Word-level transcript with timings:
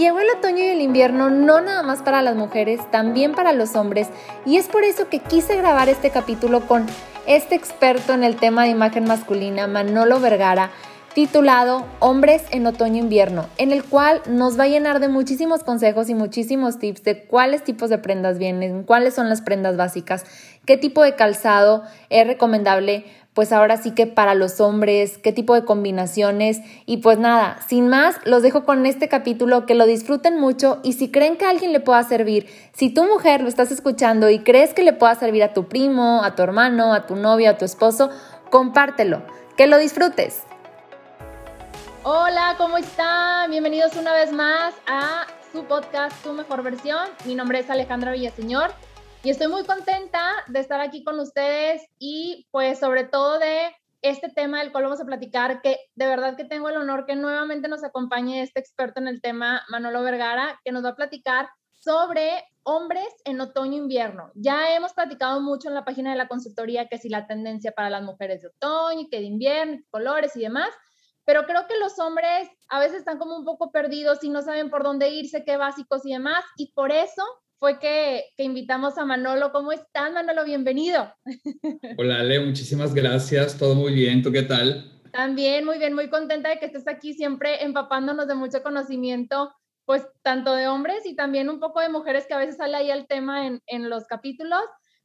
llegó 0.00 0.18
el 0.18 0.30
otoño 0.30 0.64
y 0.64 0.68
el 0.68 0.80
invierno 0.80 1.28
no 1.28 1.60
nada 1.60 1.82
más 1.82 2.02
para 2.02 2.22
las 2.22 2.34
mujeres, 2.34 2.80
también 2.90 3.32
para 3.32 3.52
los 3.52 3.76
hombres, 3.76 4.08
y 4.46 4.56
es 4.56 4.66
por 4.66 4.82
eso 4.82 5.08
que 5.08 5.20
quise 5.20 5.56
grabar 5.56 5.88
este 5.90 6.10
capítulo 6.10 6.66
con 6.66 6.86
este 7.26 7.54
experto 7.54 8.14
en 8.14 8.24
el 8.24 8.36
tema 8.36 8.64
de 8.64 8.70
imagen 8.70 9.04
masculina, 9.04 9.66
Manolo 9.66 10.18
Vergara, 10.18 10.70
titulado 11.14 11.84
Hombres 11.98 12.44
en 12.50 12.66
otoño-invierno, 12.66 13.46
en 13.58 13.72
el 13.72 13.84
cual 13.84 14.22
nos 14.26 14.58
va 14.58 14.64
a 14.64 14.68
llenar 14.68 15.00
de 15.00 15.08
muchísimos 15.08 15.64
consejos 15.64 16.08
y 16.08 16.14
muchísimos 16.14 16.78
tips 16.78 17.02
de 17.02 17.24
cuáles 17.24 17.62
tipos 17.62 17.90
de 17.90 17.98
prendas 17.98 18.38
vienen, 18.38 18.84
cuáles 18.84 19.14
son 19.14 19.28
las 19.28 19.42
prendas 19.42 19.76
básicas, 19.76 20.24
qué 20.64 20.78
tipo 20.78 21.02
de 21.02 21.14
calzado 21.14 21.82
es 22.08 22.26
recomendable 22.26 23.04
pues 23.34 23.52
ahora 23.52 23.76
sí 23.76 23.92
que 23.92 24.06
para 24.06 24.34
los 24.34 24.60
hombres, 24.60 25.18
qué 25.18 25.32
tipo 25.32 25.54
de 25.54 25.64
combinaciones. 25.64 26.60
Y 26.86 26.98
pues 26.98 27.18
nada, 27.18 27.58
sin 27.68 27.88
más, 27.88 28.16
los 28.24 28.42
dejo 28.42 28.64
con 28.64 28.86
este 28.86 29.08
capítulo, 29.08 29.66
que 29.66 29.74
lo 29.74 29.86
disfruten 29.86 30.38
mucho 30.40 30.80
y 30.82 30.94
si 30.94 31.10
creen 31.10 31.36
que 31.36 31.44
a 31.44 31.50
alguien 31.50 31.72
le 31.72 31.80
pueda 31.80 32.02
servir, 32.02 32.48
si 32.72 32.92
tu 32.92 33.04
mujer 33.04 33.40
lo 33.42 33.48
estás 33.48 33.70
escuchando 33.70 34.30
y 34.30 34.40
crees 34.40 34.74
que 34.74 34.82
le 34.82 34.92
pueda 34.92 35.14
servir 35.14 35.42
a 35.44 35.52
tu 35.52 35.68
primo, 35.68 36.22
a 36.24 36.34
tu 36.34 36.42
hermano, 36.42 36.92
a 36.92 37.06
tu 37.06 37.16
novio, 37.16 37.50
a 37.50 37.58
tu 37.58 37.64
esposo, 37.64 38.10
compártelo, 38.50 39.22
que 39.56 39.66
lo 39.66 39.78
disfrutes. 39.78 40.42
Hola, 42.02 42.54
¿cómo 42.56 42.78
están? 42.78 43.50
Bienvenidos 43.50 43.94
una 43.96 44.12
vez 44.14 44.32
más 44.32 44.74
a 44.88 45.26
su 45.52 45.64
podcast, 45.64 46.16
Tu 46.22 46.32
Mejor 46.32 46.62
Versión. 46.62 47.06
Mi 47.26 47.34
nombre 47.34 47.58
es 47.60 47.68
Alejandra 47.68 48.12
Villaseñor 48.12 48.72
y 49.22 49.28
estoy 49.30 49.48
muy 49.48 49.64
contenta 49.64 50.32
de 50.48 50.60
estar 50.60 50.80
aquí 50.80 51.04
con 51.04 51.18
ustedes 51.20 51.82
y 51.98 52.46
pues 52.50 52.78
sobre 52.78 53.04
todo 53.04 53.38
de 53.38 53.74
este 54.00 54.30
tema 54.30 54.60
del 54.60 54.72
cual 54.72 54.84
vamos 54.84 55.00
a 55.00 55.04
platicar, 55.04 55.60
que 55.60 55.78
de 55.94 56.06
verdad 56.06 56.36
que 56.36 56.46
tengo 56.46 56.70
el 56.70 56.78
honor 56.78 57.04
que 57.04 57.16
nuevamente 57.16 57.68
nos 57.68 57.84
acompañe 57.84 58.42
este 58.42 58.60
experto 58.60 58.98
en 58.98 59.08
el 59.08 59.20
tema, 59.20 59.62
Manolo 59.68 60.02
Vergara, 60.02 60.58
que 60.64 60.72
nos 60.72 60.82
va 60.82 60.90
a 60.90 60.96
platicar 60.96 61.50
sobre 61.70 62.44
hombres 62.62 63.08
en 63.24 63.42
otoño-invierno. 63.42 64.30
Ya 64.34 64.74
hemos 64.74 64.94
platicado 64.94 65.42
mucho 65.42 65.68
en 65.68 65.74
la 65.74 65.84
página 65.84 66.12
de 66.12 66.16
la 66.16 66.28
consultoría 66.28 66.88
que 66.88 66.96
si 66.96 67.10
la 67.10 67.26
tendencia 67.26 67.72
para 67.72 67.90
las 67.90 68.02
mujeres 68.02 68.40
de 68.40 68.48
otoño, 68.48 69.08
que 69.10 69.18
de 69.18 69.24
invierno, 69.24 69.82
colores 69.90 70.34
y 70.36 70.40
demás, 70.40 70.70
pero 71.26 71.44
creo 71.44 71.66
que 71.66 71.76
los 71.78 71.98
hombres 71.98 72.48
a 72.70 72.80
veces 72.80 73.00
están 73.00 73.18
como 73.18 73.36
un 73.36 73.44
poco 73.44 73.70
perdidos 73.70 74.24
y 74.24 74.30
no 74.30 74.40
saben 74.40 74.70
por 74.70 74.82
dónde 74.82 75.10
irse, 75.10 75.44
qué 75.44 75.58
básicos 75.58 76.06
y 76.06 76.12
demás, 76.12 76.42
y 76.56 76.72
por 76.72 76.90
eso 76.90 77.22
fue 77.60 77.78
que, 77.78 78.24
invitamos 78.38 78.96
a 78.96 79.04
Manolo. 79.04 79.52
¿Cómo 79.52 79.70
estás, 79.70 80.10
Manolo? 80.12 80.44
Bienvenido. 80.44 81.14
Hola, 81.98 82.20
Ale, 82.20 82.40
muchísimas 82.40 82.94
gracias. 82.94 83.58
Todo 83.58 83.74
muy 83.74 83.92
bien. 83.92 84.22
¿Tú 84.22 84.32
qué 84.32 84.42
tal? 84.42 85.02
También 85.12 85.66
muy 85.66 85.78
bien, 85.78 85.94
muy 85.94 86.08
contenta 86.08 86.48
de 86.48 86.58
que 86.58 86.66
estés 86.66 86.88
aquí 86.88 87.12
siempre 87.12 87.62
empapándonos 87.62 88.26
de 88.28 88.34
mucho 88.34 88.62
conocimiento, 88.62 89.52
pues 89.84 90.06
tanto 90.22 90.54
de 90.54 90.68
hombres 90.68 91.04
y 91.04 91.14
también 91.14 91.50
un 91.50 91.60
poco 91.60 91.80
de 91.80 91.90
mujeres 91.90 92.26
que 92.26 92.32
a 92.32 92.38
veces 92.38 92.56
sale 92.56 92.78
ahí 92.78 92.90
el 92.90 93.06
tema 93.06 93.46
en, 93.46 93.60
en 93.66 93.90
los 93.90 94.06
capítulos. 94.06 94.62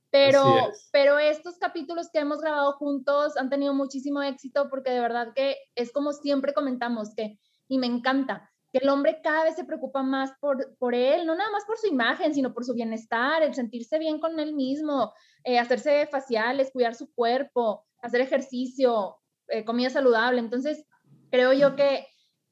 Pero, 0.10 0.72
pero 0.94 1.20
estos 1.20 1.58
capítulos 1.58 2.08
que 2.10 2.20
hemos 2.20 2.40
grabado 2.40 2.72
juntos 2.74 3.36
han 3.36 3.50
tenido 3.50 3.74
muchísimo 3.74 4.22
éxito 4.24 4.70
porque 4.70 4.92
de 4.92 5.02
verdad 5.02 5.34
que 5.36 5.58
es 5.76 5.92
como 5.92 6.14
siempre 6.14 6.54
comentamos 6.54 7.14
que, 7.16 7.38
y 7.68 7.80
me 7.80 7.88
encanta, 7.88 8.50
que 8.76 8.84
el 8.84 8.90
hombre 8.90 9.22
cada 9.24 9.46
vez 9.46 9.56
se 9.56 9.64
preocupa 9.64 10.04
más 10.04 10.34
por, 10.42 10.76
por 10.78 10.94
él, 10.94 11.26
no 11.26 11.34
nada 11.34 11.50
más 11.50 11.64
por 11.64 11.78
su 11.78 11.88
imagen, 11.88 12.34
sino 12.34 12.54
por 12.54 12.66
su 12.66 12.74
bienestar, 12.74 13.42
el 13.42 13.54
sentirse 13.54 13.98
bien 14.00 14.20
con 14.20 14.38
él 14.38 14.54
mismo, 14.54 15.14
eh, 15.46 15.60
hacerse 15.60 16.08
faciales, 16.08 16.72
cuidar 16.74 16.94
su 16.94 17.10
cuerpo, 17.14 17.86
hacer 18.02 18.20
ejercicio, 18.20 19.16
eh, 19.48 19.64
comida 19.64 19.90
saludable. 19.90 20.40
Entonces, 20.42 20.86
creo 21.32 21.54
yo 21.54 21.78
que 21.78 22.06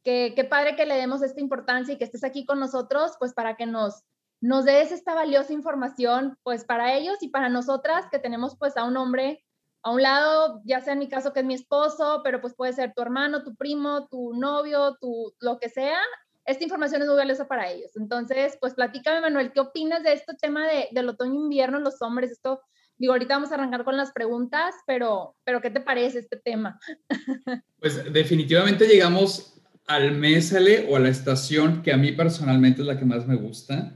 qué 0.06 0.48
padre 0.50 0.78
que 0.78 0.86
le 0.86 0.96
demos 0.96 1.22
esta 1.22 1.42
importancia 1.42 1.94
y 1.94 1.98
que 1.98 2.06
estés 2.06 2.24
aquí 2.24 2.46
con 2.46 2.58
nosotros, 2.58 3.12
pues 3.20 3.34
para 3.34 3.58
que 3.58 3.66
nos, 3.66 4.04
nos 4.40 4.64
des 4.64 4.94
esta 4.94 5.16
valiosa 5.16 5.52
información, 5.52 6.38
pues 6.44 6.64
para 6.64 6.94
ellos 6.94 7.18
y 7.20 7.28
para 7.28 7.50
nosotras 7.50 8.06
que 8.10 8.20
tenemos 8.20 8.56
pues 8.58 8.78
a 8.78 8.86
un 8.86 8.96
hombre 8.96 9.44
a 9.84 9.92
un 9.92 10.02
lado, 10.02 10.62
ya 10.64 10.80
sea 10.80 10.94
en 10.94 11.00
mi 11.00 11.10
caso 11.10 11.34
que 11.34 11.42
es 11.42 11.46
mi 11.46 11.54
esposo, 11.54 12.22
pero 12.24 12.40
pues 12.40 12.56
puede 12.56 12.74
ser 12.74 12.94
tu 12.96 13.02
hermano, 13.02 13.44
tu 13.44 13.56
primo, 13.56 14.08
tu 14.08 14.34
novio, 14.34 14.98
tu 15.00 15.34
lo 15.42 15.60
que 15.60 15.70
sea. 15.70 16.00
Esta 16.46 16.64
información 16.64 17.02
es 17.02 17.08
muy 17.08 17.18
valiosa 17.18 17.48
para 17.48 17.70
ellos. 17.70 17.92
Entonces, 17.96 18.58
pues 18.60 18.74
platícame, 18.74 19.22
Manuel, 19.22 19.52
¿qué 19.52 19.60
opinas 19.60 20.04
de 20.04 20.14
este 20.14 20.34
tema 20.36 20.68
de, 20.68 20.88
del 20.92 21.10
otoño-invierno, 21.10 21.80
los 21.80 22.02
hombres? 22.02 22.32
Esto, 22.32 22.62
digo, 22.98 23.14
ahorita 23.14 23.36
vamos 23.36 23.52
a 23.52 23.56
arrancar 23.56 23.84
con 23.84 23.98
las 23.98 24.14
preguntas, 24.14 24.74
pero, 24.88 25.36
pero 25.44 25.62
¿qué 25.62 25.70
te 25.70 25.82
parece 25.82 26.20
este 26.20 26.38
tema? 26.38 26.80
Pues 27.80 28.14
definitivamente 28.14 28.88
llegamos 28.88 29.62
al 29.88 30.14
mes, 30.14 30.56
o 30.88 30.96
a 30.96 31.00
la 31.02 31.10
estación 31.10 31.82
que 31.82 31.92
a 31.92 31.98
mí 31.98 32.14
personalmente 32.14 32.82
es 32.82 32.88
la 32.88 32.98
que 32.98 33.04
más 33.04 33.28
me 33.28 33.36
gusta, 33.36 33.94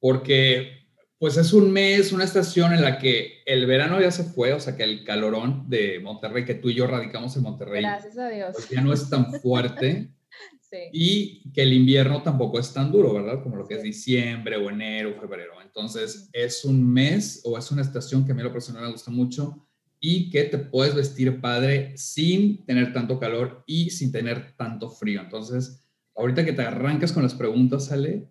porque 0.00 0.77
pues 1.18 1.36
es 1.36 1.52
un 1.52 1.72
mes, 1.72 2.12
una 2.12 2.24
estación 2.24 2.72
en 2.72 2.82
la 2.82 2.98
que 2.98 3.42
el 3.44 3.66
verano 3.66 4.00
ya 4.00 4.10
se 4.10 4.24
fue, 4.24 4.52
o 4.52 4.60
sea 4.60 4.76
que 4.76 4.84
el 4.84 5.04
calorón 5.04 5.68
de 5.68 5.98
Monterrey, 5.98 6.44
que 6.44 6.54
tú 6.54 6.70
y 6.70 6.74
yo 6.74 6.86
radicamos 6.86 7.36
en 7.36 7.42
Monterrey, 7.42 7.82
Gracias 7.82 8.18
a 8.18 8.28
Dios. 8.28 8.50
Pues 8.54 8.68
ya 8.68 8.80
no 8.80 8.92
es 8.92 9.10
tan 9.10 9.32
fuerte. 9.40 10.08
sí. 10.60 10.78
Y 10.92 11.52
que 11.52 11.62
el 11.62 11.72
invierno 11.72 12.22
tampoco 12.22 12.60
es 12.60 12.72
tan 12.72 12.92
duro, 12.92 13.12
¿verdad? 13.12 13.42
Como 13.42 13.56
lo 13.56 13.66
que 13.66 13.74
es 13.74 13.82
diciembre 13.82 14.56
o 14.56 14.70
enero, 14.70 15.10
o 15.16 15.20
febrero. 15.20 15.54
Entonces 15.60 16.30
es 16.32 16.64
un 16.64 16.88
mes 16.88 17.40
o 17.44 17.58
es 17.58 17.70
una 17.72 17.82
estación 17.82 18.24
que 18.24 18.32
a 18.32 18.34
mí 18.34 18.42
lo 18.42 18.52
personal 18.52 18.84
me 18.84 18.92
gusta 18.92 19.10
mucho 19.10 19.66
y 20.00 20.30
que 20.30 20.44
te 20.44 20.58
puedes 20.58 20.94
vestir 20.94 21.40
padre 21.40 21.96
sin 21.96 22.64
tener 22.64 22.92
tanto 22.92 23.18
calor 23.18 23.64
y 23.66 23.90
sin 23.90 24.12
tener 24.12 24.54
tanto 24.56 24.88
frío. 24.88 25.20
Entonces, 25.20 25.84
ahorita 26.14 26.44
que 26.44 26.52
te 26.52 26.62
arrancas 26.62 27.12
con 27.12 27.24
las 27.24 27.34
preguntas, 27.34 27.90
Ale, 27.90 28.28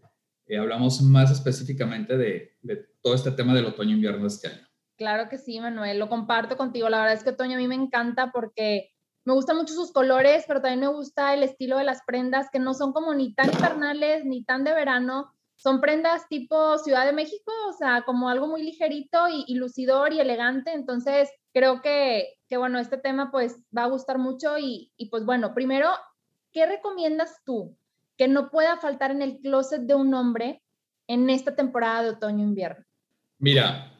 eh, 0.47 0.58
hablamos 0.58 1.02
más 1.02 1.31
específicamente 1.31 2.18
de, 2.18 2.56
todo 3.02 3.13
este 3.13 3.31
tema 3.31 3.53
del 3.53 3.66
otoño-invierno 3.66 4.22
de 4.22 4.28
este 4.28 4.47
año. 4.47 4.68
Claro 4.97 5.30
que 5.30 5.38
sí, 5.38 5.59
Manuel, 5.59 6.00
lo 6.00 6.09
comparto 6.09 6.58
contigo. 6.58 6.90
La 6.90 7.00
verdad 7.00 7.13
es 7.13 7.24
que 7.24 7.31
otoño 7.31 7.56
a 7.56 7.58
mí 7.58 7.68
me 7.68 7.75
encanta 7.75 8.31
porque 8.31 8.91
me 9.25 9.34
gustan 9.34 9.58
mucho 9.58 9.74
sus 9.74 9.91
colores, 9.91 10.46
pero 10.47 10.62
también 10.62 10.80
me 10.80 10.88
gusta 10.88 11.34
el 11.34 11.44
estilo 11.44 11.78
de 11.78 11.84
las 11.84 12.02
prendas 12.03 12.50
que 12.52 12.59
no 12.59 12.74
son 12.74 12.94
como 12.94 13.13
ni 13.13 13.34
tan 13.34 13.52
invernales 13.52 14.25
ni 14.25 14.44
tan 14.44 14.63
de 14.63 14.74
verano. 14.74 15.34
Son 15.56 15.81
prendas 15.81 16.28
tipo 16.30 16.78
Ciudad 16.78 17.06
de 17.06 17.14
México, 17.14 17.52
o 17.69 17.74
sea, 17.74 18.03
como 18.06 18.29
algo 18.29 18.47
muy 18.47 18.64
ligerito 18.64 19.28
y, 19.28 19.53
lucidor 19.56 20.14
y 20.14 20.19
elegante. 20.19 20.72
Entonces, 20.74 21.29
creo 21.52 21.81
que, 21.81 22.35
que, 22.47 22.58
bueno, 22.58 22.79
este 22.79 22.97
tema 22.97 23.31
pues 23.31 23.58
va 23.75 23.84
a 23.84 23.90
gustar 23.90 24.18
mucho 24.18 24.58
y, 24.58 24.94
y 24.97 25.09
pues 25.09 25.25
bueno, 25.25 25.53
primero, 25.53 25.90
¿qué 26.52 26.66
recomiendas 26.66 27.41
tú? 27.44 27.75
Que 28.17 28.28
no 28.28 28.50
pueda 28.50 28.78
faltar 28.78 29.11
en 29.11 29.22
el 29.22 29.38
closet 29.39 29.81
de 29.81 29.95
un 29.95 30.13
hombre 30.13 30.61
en 31.07 31.29
esta 31.29 31.55
temporada 31.55 32.03
de 32.03 32.09
otoño-invierno? 32.09 32.83
Mira, 33.39 33.94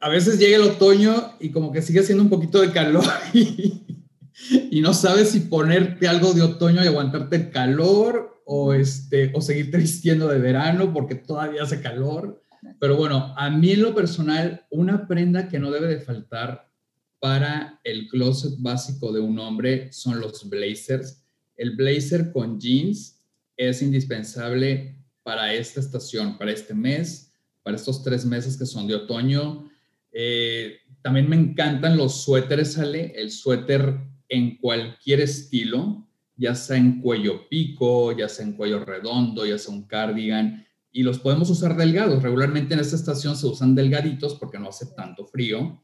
a 0.00 0.08
veces 0.08 0.38
llega 0.38 0.56
el 0.56 0.62
otoño 0.62 1.34
y 1.40 1.50
como 1.50 1.72
que 1.72 1.82
sigue 1.82 2.00
haciendo 2.00 2.22
un 2.22 2.30
poquito 2.30 2.60
de 2.60 2.72
calor 2.72 3.04
y, 3.34 4.80
no 4.80 4.92
sabes 4.92 5.30
si 5.30 5.40
ponerte 5.40 6.06
algo 6.06 6.34
de 6.34 6.42
otoño 6.42 6.84
y 6.84 6.86
aguantarte 6.86 7.36
el 7.36 7.50
calor 7.50 8.42
o, 8.44 8.74
este, 8.74 9.32
o 9.34 9.40
seguirte 9.40 9.78
vistiendo 9.78 10.28
de 10.28 10.38
verano 10.38 10.92
porque 10.92 11.14
todavía 11.14 11.62
hace 11.62 11.80
calor. 11.80 12.42
Pero 12.78 12.96
bueno, 12.96 13.34
a 13.36 13.50
mí 13.50 13.70
en 13.72 13.82
lo 13.82 13.94
personal, 13.94 14.66
una 14.70 15.06
prenda 15.06 15.48
que 15.48 15.58
no 15.58 15.70
debe 15.70 15.86
de 15.86 16.00
faltar 16.00 16.70
para 17.18 17.80
el 17.84 18.08
closet 18.08 18.52
básico 18.58 19.12
de 19.12 19.20
un 19.20 19.38
hombre 19.38 19.90
son 19.92 20.20
los 20.20 20.48
blazers. 20.48 21.24
El 21.56 21.76
blazer 21.76 22.32
con 22.32 22.60
jeans 22.60 23.13
es 23.56 23.82
indispensable 23.82 24.98
para 25.22 25.54
esta 25.54 25.80
estación, 25.80 26.38
para 26.38 26.52
este 26.52 26.74
mes, 26.74 27.32
para 27.62 27.76
estos 27.76 28.02
tres 28.02 28.24
meses 28.24 28.56
que 28.56 28.66
son 28.66 28.86
de 28.86 28.94
otoño. 28.94 29.70
Eh, 30.12 30.78
también 31.02 31.28
me 31.28 31.36
encantan 31.36 31.96
los 31.96 32.22
suéteres, 32.22 32.72
sale 32.74 33.12
el 33.16 33.30
suéter 33.30 33.98
en 34.28 34.56
cualquier 34.58 35.20
estilo, 35.20 36.06
ya 36.36 36.54
sea 36.54 36.76
en 36.76 37.00
cuello 37.00 37.48
pico, 37.48 38.16
ya 38.16 38.28
sea 38.28 38.44
en 38.44 38.54
cuello 38.54 38.84
redondo, 38.84 39.46
ya 39.46 39.58
sea 39.58 39.74
un 39.74 39.86
cardigan, 39.86 40.66
y 40.90 41.02
los 41.02 41.18
podemos 41.18 41.50
usar 41.50 41.76
delgados. 41.76 42.22
Regularmente 42.22 42.74
en 42.74 42.80
esta 42.80 42.96
estación 42.96 43.36
se 43.36 43.46
usan 43.46 43.74
delgaditos 43.74 44.34
porque 44.36 44.58
no 44.58 44.68
hace 44.68 44.86
tanto 44.94 45.26
frío. 45.26 45.82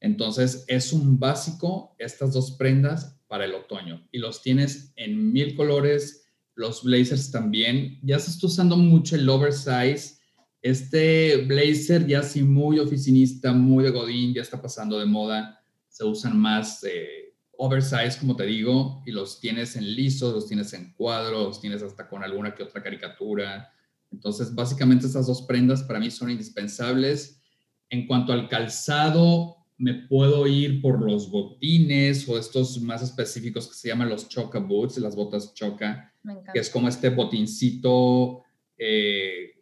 Entonces 0.00 0.64
es 0.68 0.92
un 0.92 1.18
básico 1.18 1.94
estas 1.98 2.32
dos 2.32 2.52
prendas 2.52 3.18
para 3.26 3.44
el 3.44 3.54
otoño 3.54 4.06
y 4.12 4.18
los 4.18 4.42
tienes 4.42 4.92
en 4.96 5.32
mil 5.32 5.56
colores, 5.56 6.25
los 6.56 6.82
blazers 6.82 7.30
también. 7.30 8.00
Ya 8.02 8.18
se 8.18 8.30
está 8.30 8.48
usando 8.48 8.76
mucho 8.76 9.14
el 9.14 9.28
oversize. 9.28 10.18
Este 10.62 11.36
blazer 11.44 12.06
ya 12.06 12.22
sí 12.22 12.42
muy 12.42 12.80
oficinista, 12.80 13.52
muy 13.52 13.84
de 13.84 13.90
godín, 13.90 14.34
ya 14.34 14.42
está 14.42 14.60
pasando 14.60 14.98
de 14.98 15.06
moda. 15.06 15.62
Se 15.88 16.02
usan 16.02 16.36
más 16.36 16.82
eh, 16.82 17.34
oversize, 17.58 18.18
como 18.18 18.34
te 18.34 18.44
digo, 18.46 19.02
y 19.06 19.12
los 19.12 19.38
tienes 19.38 19.76
en 19.76 19.94
lisos, 19.94 20.34
los 20.34 20.46
tienes 20.48 20.72
en 20.72 20.92
cuadros, 20.94 21.46
los 21.46 21.60
tienes 21.60 21.82
hasta 21.82 22.08
con 22.08 22.24
alguna 22.24 22.54
que 22.54 22.64
otra 22.64 22.82
caricatura. 22.82 23.70
Entonces, 24.10 24.54
básicamente 24.54 25.06
estas 25.06 25.26
dos 25.26 25.42
prendas 25.42 25.82
para 25.82 26.00
mí 26.00 26.10
son 26.10 26.30
indispensables. 26.30 27.42
En 27.90 28.06
cuanto 28.06 28.32
al 28.32 28.48
calzado, 28.48 29.56
me 29.78 29.94
puedo 29.94 30.46
ir 30.46 30.80
por 30.80 31.02
los 31.02 31.30
botines 31.30 32.26
o 32.28 32.38
estos 32.38 32.80
más 32.80 33.02
específicos 33.02 33.68
que 33.68 33.74
se 33.74 33.88
llaman 33.88 34.08
los 34.08 34.28
choca 34.28 34.58
boots, 34.58 34.98
las 34.98 35.14
botas 35.14 35.52
choca, 35.52 36.14
que 36.52 36.60
es 36.60 36.70
como 36.70 36.88
este 36.88 37.10
botincito 37.10 38.42
eh, 38.78 39.52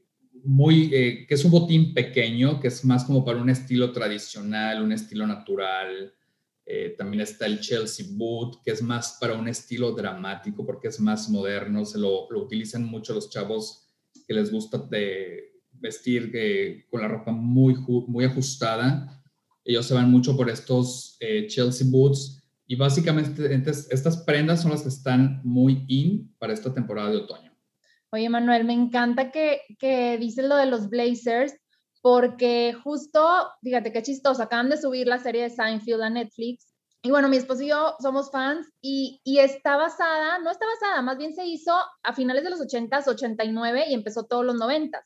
muy, 0.42 0.90
eh, 0.92 1.26
que 1.26 1.34
es 1.34 1.44
un 1.44 1.50
botín 1.50 1.94
pequeño, 1.94 2.60
que 2.60 2.68
es 2.68 2.84
más 2.84 3.04
como 3.04 3.24
para 3.24 3.40
un 3.40 3.48
estilo 3.48 3.92
tradicional, 3.92 4.82
un 4.82 4.92
estilo 4.92 5.26
natural. 5.26 6.12
Eh, 6.66 6.94
también 6.96 7.22
está 7.22 7.46
el 7.46 7.60
Chelsea 7.60 8.06
Boot, 8.10 8.62
que 8.64 8.72
es 8.72 8.82
más 8.82 9.18
para 9.20 9.34
un 9.34 9.48
estilo 9.48 9.92
dramático, 9.92 10.64
porque 10.64 10.88
es 10.88 11.00
más 11.00 11.28
moderno, 11.28 11.84
se 11.84 11.98
lo, 11.98 12.30
lo 12.30 12.42
utilizan 12.42 12.84
mucho 12.84 13.14
los 13.14 13.30
chavos 13.30 13.86
que 14.26 14.34
les 14.34 14.50
gusta 14.50 14.78
de 14.78 15.52
vestir 15.72 16.32
con 16.90 17.02
la 17.02 17.08
ropa 17.08 17.32
muy, 17.32 17.74
muy 18.06 18.24
ajustada. 18.24 19.22
Ellos 19.64 19.86
se 19.86 19.94
van 19.94 20.10
mucho 20.10 20.36
por 20.36 20.48
estos 20.48 21.18
Chelsea 21.48 21.86
Boots 21.90 22.43
y 22.66 22.76
básicamente 22.76 23.54
estas 23.54 24.16
prendas 24.24 24.62
son 24.62 24.70
las 24.70 24.82
que 24.82 24.88
están 24.88 25.40
muy 25.44 25.84
in 25.88 26.34
para 26.38 26.52
esta 26.52 26.72
temporada 26.72 27.10
de 27.10 27.18
otoño. 27.18 27.52
Oye, 28.10 28.28
Manuel, 28.28 28.64
me 28.64 28.72
encanta 28.72 29.30
que, 29.30 29.60
que 29.78 30.16
dices 30.18 30.46
lo 30.46 30.56
de 30.56 30.66
los 30.66 30.88
blazers, 30.88 31.54
porque 32.00 32.74
justo, 32.84 33.48
fíjate 33.62 33.92
qué 33.92 34.02
chistoso, 34.02 34.42
acaban 34.42 34.70
de 34.70 34.76
subir 34.76 35.06
la 35.06 35.18
serie 35.18 35.42
de 35.42 35.50
Seinfeld 35.50 36.02
a 36.02 36.10
Netflix. 36.10 36.72
Y 37.02 37.10
bueno, 37.10 37.28
mi 37.28 37.36
esposo 37.36 37.62
y 37.62 37.68
yo 37.68 37.96
somos 38.00 38.30
fans 38.30 38.66
y, 38.80 39.20
y 39.24 39.38
está 39.38 39.76
basada, 39.76 40.38
no 40.38 40.50
está 40.50 40.64
basada, 40.66 41.02
más 41.02 41.18
bien 41.18 41.34
se 41.34 41.44
hizo 41.44 41.72
a 42.02 42.14
finales 42.14 42.44
de 42.44 42.50
los 42.50 42.60
80s, 42.60 43.08
89 43.08 43.84
y 43.88 43.94
empezó 43.94 44.24
todos 44.24 44.44
los 44.46 44.56
90s. 44.56 45.02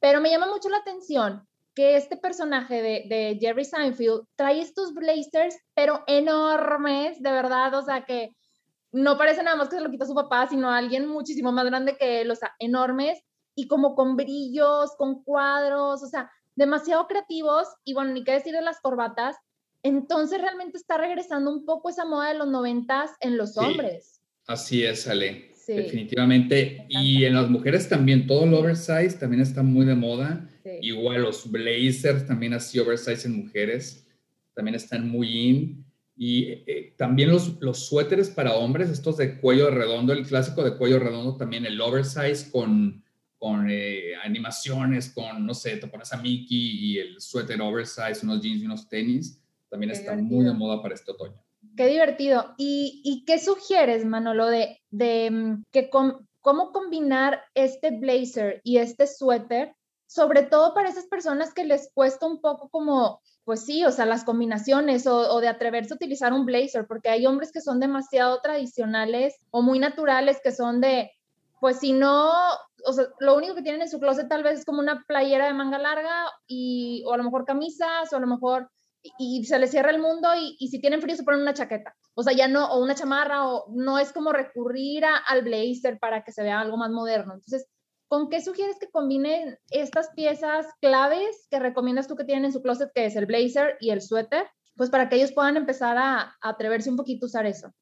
Pero 0.00 0.20
me 0.20 0.30
llama 0.30 0.48
mucho 0.48 0.68
la 0.68 0.78
atención 0.78 1.46
que 1.80 1.96
este 1.96 2.18
personaje 2.18 2.82
de, 2.82 3.06
de, 3.08 3.38
Jerry 3.40 3.64
Seinfeld 3.64 4.26
trae 4.36 4.60
estos 4.60 4.92
blazers, 4.92 5.56
pero 5.72 6.04
enormes, 6.06 7.22
de 7.22 7.30
verdad, 7.30 7.72
o 7.72 7.80
sea 7.80 8.04
que 8.04 8.36
no 8.92 9.16
parece 9.16 9.42
nada 9.42 9.56
más 9.56 9.70
que 9.70 9.76
se 9.76 9.82
lo 9.82 9.90
quita 9.90 10.04
su 10.04 10.14
papá, 10.14 10.46
sino 10.46 10.70
alguien 10.70 11.08
muchísimo 11.08 11.52
más 11.52 11.64
grande 11.64 11.96
que 11.96 12.20
él, 12.20 12.30
o 12.30 12.36
sea, 12.36 12.54
enormes 12.58 13.18
y 13.54 13.66
como 13.66 13.94
con 13.94 14.14
brillos, 14.14 14.90
con 14.98 15.24
cuadros, 15.24 16.02
o 16.02 16.06
sea, 16.06 16.30
demasiado 16.54 17.06
creativos 17.06 17.66
y 17.82 17.94
bueno, 17.94 18.12
ni 18.12 18.24
qué 18.24 18.32
decir 18.32 18.52
de 18.52 18.60
las 18.60 18.78
corbatas. 18.82 19.36
Entonces 19.82 20.38
realmente 20.38 20.76
está 20.76 20.98
regresando 20.98 21.50
un 21.50 21.64
poco 21.64 21.88
esa 21.88 22.04
moda 22.04 22.28
de 22.28 22.34
los 22.34 22.48
noventas 22.48 23.12
en 23.20 23.38
los 23.38 23.56
hombres. 23.56 24.20
Así 24.46 24.84
es, 24.84 25.08
Ale. 25.08 25.49
Definitivamente. 25.76 26.86
Y 26.88 27.24
en 27.24 27.34
las 27.34 27.48
mujeres 27.50 27.88
también, 27.88 28.26
todo 28.26 28.44
el 28.44 28.54
oversize 28.54 29.18
también 29.18 29.42
está 29.42 29.62
muy 29.62 29.86
de 29.86 29.94
moda. 29.94 30.48
Igual 30.82 31.22
los 31.22 31.50
blazers 31.50 32.26
también 32.26 32.54
así 32.54 32.78
oversize 32.78 33.26
en 33.26 33.44
mujeres, 33.44 34.06
también 34.54 34.74
están 34.74 35.08
muy 35.08 35.28
in. 35.28 35.84
Y 36.16 36.44
eh, 36.66 36.94
también 36.98 37.30
los, 37.30 37.58
los 37.60 37.86
suéteres 37.86 38.28
para 38.28 38.54
hombres, 38.54 38.90
estos 38.90 39.16
de 39.16 39.38
cuello 39.38 39.70
redondo, 39.70 40.12
el 40.12 40.26
clásico 40.26 40.62
de 40.62 40.76
cuello 40.76 40.98
redondo, 40.98 41.36
también 41.36 41.64
el 41.64 41.80
oversize 41.80 42.50
con, 42.50 43.02
con 43.38 43.68
eh, 43.70 44.12
animaciones, 44.22 45.08
con, 45.14 45.46
no 45.46 45.54
sé, 45.54 45.78
te 45.78 45.86
pones 45.86 46.12
a 46.12 46.18
Mickey 46.18 46.58
y 46.58 46.98
el 46.98 47.20
suéter 47.22 47.58
oversize, 47.62 48.20
unos 48.22 48.42
jeans 48.42 48.62
y 48.62 48.66
unos 48.66 48.86
tenis, 48.86 49.40
también 49.70 49.92
está 49.92 50.14
muy 50.14 50.44
de 50.44 50.52
moda 50.52 50.82
para 50.82 50.94
este 50.94 51.10
otoño. 51.10 51.40
Qué 51.76 51.86
divertido. 51.86 52.54
¿Y, 52.56 53.00
y 53.04 53.24
qué 53.24 53.38
sugieres, 53.38 54.04
Manolo, 54.04 54.46
de, 54.46 54.80
de 54.90 55.30
mm, 55.30 55.64
que 55.70 55.90
cómo 55.90 56.72
combinar 56.72 57.42
este 57.54 57.90
blazer 57.90 58.60
y 58.64 58.78
este 58.78 59.06
suéter, 59.06 59.74
sobre 60.06 60.42
todo 60.42 60.74
para 60.74 60.88
esas 60.88 61.06
personas 61.06 61.54
que 61.54 61.64
les 61.64 61.90
cuesta 61.94 62.26
un 62.26 62.40
poco 62.40 62.68
como 62.68 63.20
pues 63.50 63.64
sí, 63.64 63.84
o 63.84 63.90
sea, 63.90 64.06
las 64.06 64.22
combinaciones 64.22 65.08
o, 65.08 65.40
de 65.40 65.48
atreverse 65.48 65.92
a 65.92 65.96
utilizar 65.96 66.32
un 66.32 66.46
blazer, 66.46 66.86
porque 66.86 67.08
hay 67.08 67.26
hombres 67.26 67.50
que 67.50 67.60
son 67.60 67.80
demasiado 67.80 68.40
tradicionales 68.40 69.40
o 69.50 69.60
muy 69.60 69.80
naturales, 69.80 70.38
que 70.40 70.52
son 70.52 70.80
de, 70.80 71.10
pues 71.58 71.80
si 71.80 71.92
no, 71.92 72.30
o 72.84 72.92
sea, 72.92 73.06
lo 73.18 73.36
único 73.36 73.56
que 73.56 73.62
tienen 73.62 73.82
en 73.82 73.90
su 73.90 73.98
closet 73.98 74.28
tal 74.28 74.44
vez 74.44 74.60
es 74.60 74.64
como 74.64 74.78
una 74.78 75.04
playera 75.04 75.46
de 75.46 75.54
manga 75.54 75.78
larga 75.78 76.30
y, 76.46 77.02
o 77.06 77.12
a 77.12 77.16
lo 77.16 77.24
mejor 77.24 77.44
camisas, 77.44 78.12
o 78.12 78.16
a 78.16 78.20
lo 78.20 78.28
mejor, 78.28 78.70
y, 79.18 79.44
se 79.44 79.58
les 79.58 79.70
cierra 79.70 79.90
el 79.90 80.00
mundo 80.00 80.28
y, 80.36 80.68
si 80.68 80.80
tienen 80.80 81.00
frío 81.00 81.16
se 81.16 81.24
ponen 81.24 81.40
una 81.40 81.54
chaqueta, 81.54 81.94
o 82.14 82.22
sea, 82.22 82.32
ya 82.32 82.48
no, 82.48 82.72
o 82.72 82.82
una 82.82 82.94
chamarra, 82.94 83.48
o 83.48 83.66
no 83.74 83.98
es 83.98 84.12
como 84.12 84.32
recurrir 84.32 85.04
al 85.04 85.42
blazer 85.42 85.98
para 85.98 86.22
que 86.24 86.32
se 86.32 86.42
vea 86.42 86.60
algo 86.60 86.76
más 86.76 86.90
moderno. 86.90 87.34
Entonces, 87.34 87.66
¿Con 88.10 88.28
qué 88.28 88.42
sugieres 88.42 88.76
que 88.80 88.90
combinen 88.90 89.56
estas 89.70 90.08
piezas 90.16 90.66
claves 90.80 91.46
que 91.48 91.60
recomiendas 91.60 92.08
tú 92.08 92.16
que 92.16 92.24
tienen 92.24 92.46
en 92.46 92.52
su 92.52 92.60
closet, 92.60 92.90
que 92.92 93.06
es 93.06 93.14
el 93.14 93.24
blazer 93.24 93.76
y 93.78 93.90
el 93.90 94.02
suéter? 94.02 94.46
Pues 94.74 94.90
para 94.90 95.08
que 95.08 95.14
ellos 95.14 95.30
puedan 95.30 95.56
empezar 95.56 95.96
a, 95.96 96.34
atreverse 96.42 96.90
un 96.90 96.96
poquito 96.96 97.26
a 97.26 97.28
usar 97.28 97.46
eso. 97.46 97.72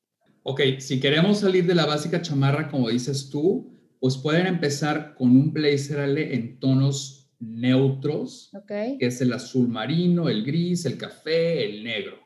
Ok, 0.42 0.60
si 0.80 1.00
queremos 1.00 1.38
salir 1.38 1.66
de 1.66 1.74
la 1.74 1.86
básica 1.86 2.20
chamarra, 2.20 2.68
como 2.68 2.90
dices 2.90 3.30
tú, 3.30 3.74
pues 4.00 4.18
pueden 4.18 4.46
empezar 4.46 5.14
con 5.14 5.30
un 5.30 5.50
blazer 5.50 6.00
en 6.18 6.60
tonos 6.60 7.17
neutros, 7.40 8.50
okay. 8.54 8.98
que 8.98 9.06
es 9.06 9.20
el 9.20 9.32
azul 9.32 9.68
marino, 9.68 10.28
el 10.28 10.44
gris, 10.44 10.84
el 10.86 10.98
café, 10.98 11.64
el 11.64 11.84
negro. 11.84 12.18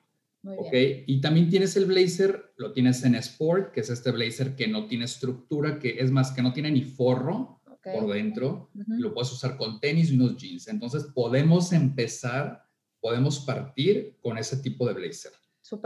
okay. 0.44 1.05
Y 1.06 1.20
también 1.20 1.50
tienes 1.50 1.76
el 1.76 1.87
blazer, 1.87 2.53
lo 2.56 2.73
tienes 2.73 3.05
en 3.05 3.14
Sport, 3.17 3.73
que 3.73 3.81
es 3.81 3.91
este 3.91 4.11
blazer 4.11 4.55
que 4.56 4.69
no 4.69 4.87
tiene 4.87 5.05
estructura, 5.05 5.79
que 5.79 6.00
es 6.00 6.11
más, 6.11 6.32
que 6.32 6.43
no 6.43 6.53
tiene 6.53 6.70
ni 6.70 6.82
forro, 6.82 7.62
por 7.82 8.12
dentro, 8.12 8.70
lo 8.75 9.12
puedes 9.12 9.32
usar 9.32 9.56
con 9.56 9.81
tenis 9.81 10.11
y 10.11 10.14
unos 10.14 10.37
jeans. 10.37 10.69
Entonces 10.69 11.05
podemos 11.15 11.73
empezar, 11.73 12.62
podemos 13.00 13.41
partir 13.41 14.17
con 14.20 14.38
ese 14.38 14.58
tipo 14.58 14.87
de 14.87 14.94
blazer. 14.94 15.32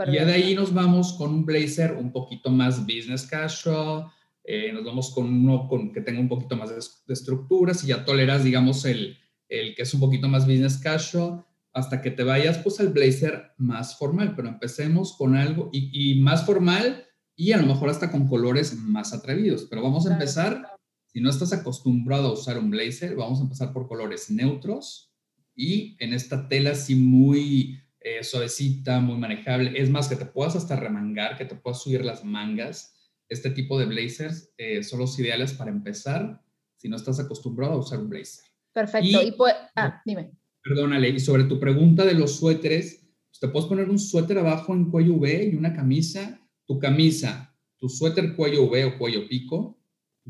y 0.07 0.11
de 0.11 0.31
ahí 0.31 0.53
nos 0.53 0.73
vamos 0.73 1.13
con 1.13 1.31
un 1.31 1.45
blazer 1.45 1.93
un 1.93 2.11
poquito 2.11 2.49
más 2.49 2.81
business 2.81 3.25
casual, 3.25 4.05
eh, 4.47 4.71
nos 4.73 4.83
vamos 4.83 5.11
con 5.13 5.25
uno 5.25 5.67
con, 5.67 5.91
que 5.91 6.01
tenga 6.01 6.19
un 6.19 6.29
poquito 6.29 6.55
más 6.55 6.69
de, 6.69 7.13
estructura, 7.13 7.73
si 7.73 7.87
ya 7.87 8.05
toleras, 8.05 8.43
digamos, 8.43 8.85
el, 8.85 9.17
el 9.49 9.75
que 9.75 9.83
es 9.83 9.93
un 9.93 9.99
poquito 9.99 10.27
más 10.27 10.47
business 10.47 10.77
casual, 10.77 11.45
hasta 11.73 12.01
que 12.01 12.09
te 12.09 12.23
vayas 12.23 12.57
pues 12.57 12.79
al 12.79 12.89
blazer 12.89 13.51
más 13.57 13.97
formal, 13.97 14.33
pero 14.35 14.47
empecemos 14.47 15.15
con 15.15 15.35
algo 15.35 15.69
y, 15.71 15.91
y, 15.93 16.19
más 16.21 16.45
formal 16.45 17.05
y 17.35 17.51
a 17.51 17.57
lo 17.57 17.67
mejor 17.67 17.89
hasta 17.89 18.09
con 18.09 18.27
colores 18.27 18.75
más 18.75 19.13
atrevidos, 19.13 19.67
pero 19.69 19.83
vamos 19.83 20.07
a 20.07 20.13
empezar 20.13 20.65
si 21.05 21.21
no 21.21 21.29
estás 21.29 21.53
acostumbrado 21.53 22.29
a 22.29 22.33
usar 22.33 22.57
un 22.57 22.69
blazer, 22.69 23.15
vamos 23.15 23.39
a 23.39 23.43
empezar 23.43 23.73
por 23.73 23.87
colores 23.87 24.29
neutros 24.29 25.13
y 25.55 25.97
en 25.99 26.13
esta 26.13 26.47
tela 26.47 26.71
así 26.71 26.95
muy 26.95 27.81
eh, 27.99 28.23
suavecita, 28.23 28.99
muy 28.99 29.17
manejable. 29.17 29.73
Es 29.75 29.89
más, 29.89 30.07
que 30.07 30.15
te 30.15 30.25
puedas 30.25 30.55
hasta 30.55 30.75
remangar, 30.75 31.37
que 31.37 31.45
te 31.45 31.55
puedas 31.55 31.81
subir 31.81 32.05
las 32.05 32.23
mangas. 32.23 32.95
Este 33.29 33.49
tipo 33.49 33.77
de 33.77 33.85
blazers 33.85 34.53
eh, 34.57 34.83
son 34.83 34.99
los 34.99 35.17
ideales 35.19 35.53
para 35.53 35.71
empezar 35.71 36.41
si 36.77 36.87
no 36.87 36.95
estás 36.95 37.19
acostumbrado 37.19 37.73
a 37.73 37.77
usar 37.77 37.99
un 37.99 38.09
blazer. 38.09 38.45
Perfecto. 38.71 39.23
Y, 39.23 39.31
pues, 39.31 39.53
ah, 39.75 40.01
dime. 40.05 40.31
Perdónale, 40.63 41.09
y 41.09 41.19
sobre 41.19 41.45
tu 41.45 41.59
pregunta 41.59 42.05
de 42.05 42.13
los 42.13 42.37
suéteres, 42.37 43.07
pues 43.29 43.39
te 43.39 43.47
puedes 43.47 43.67
poner 43.67 43.89
un 43.89 43.99
suéter 43.99 44.37
abajo 44.37 44.73
en 44.73 44.91
cuello 44.91 45.15
V 45.15 45.49
y 45.51 45.55
una 45.55 45.73
camisa, 45.73 46.39
tu 46.65 46.77
camisa, 46.77 47.55
tu 47.77 47.89
suéter 47.89 48.35
cuello 48.35 48.65
V 48.65 48.85
o 48.85 48.97
cuello 48.97 49.27
pico, 49.27 49.77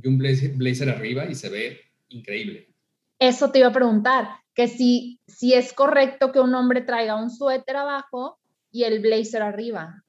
y 0.01 0.07
un 0.07 0.17
blazer, 0.17 0.89
arriba 0.89 1.25
y 1.25 1.35
se 1.35 1.49
ve 1.49 1.79
increíble. 2.09 2.73
Eso 3.19 3.51
te 3.51 3.59
iba 3.59 3.69
a 3.69 3.73
preguntar, 3.73 4.27
que 4.53 4.67
si, 4.67 5.19
si 5.27 5.53
es 5.53 5.73
correcto 5.73 6.31
que 6.31 6.39
un 6.39 6.53
hombre 6.53 6.81
traiga 6.81 7.21
un 7.21 7.31
suéter 7.31 7.77
abajo 7.77 8.39
y 8.71 8.83
el 8.83 8.99
blazer 9.01 9.41
arriba. 9.41 10.03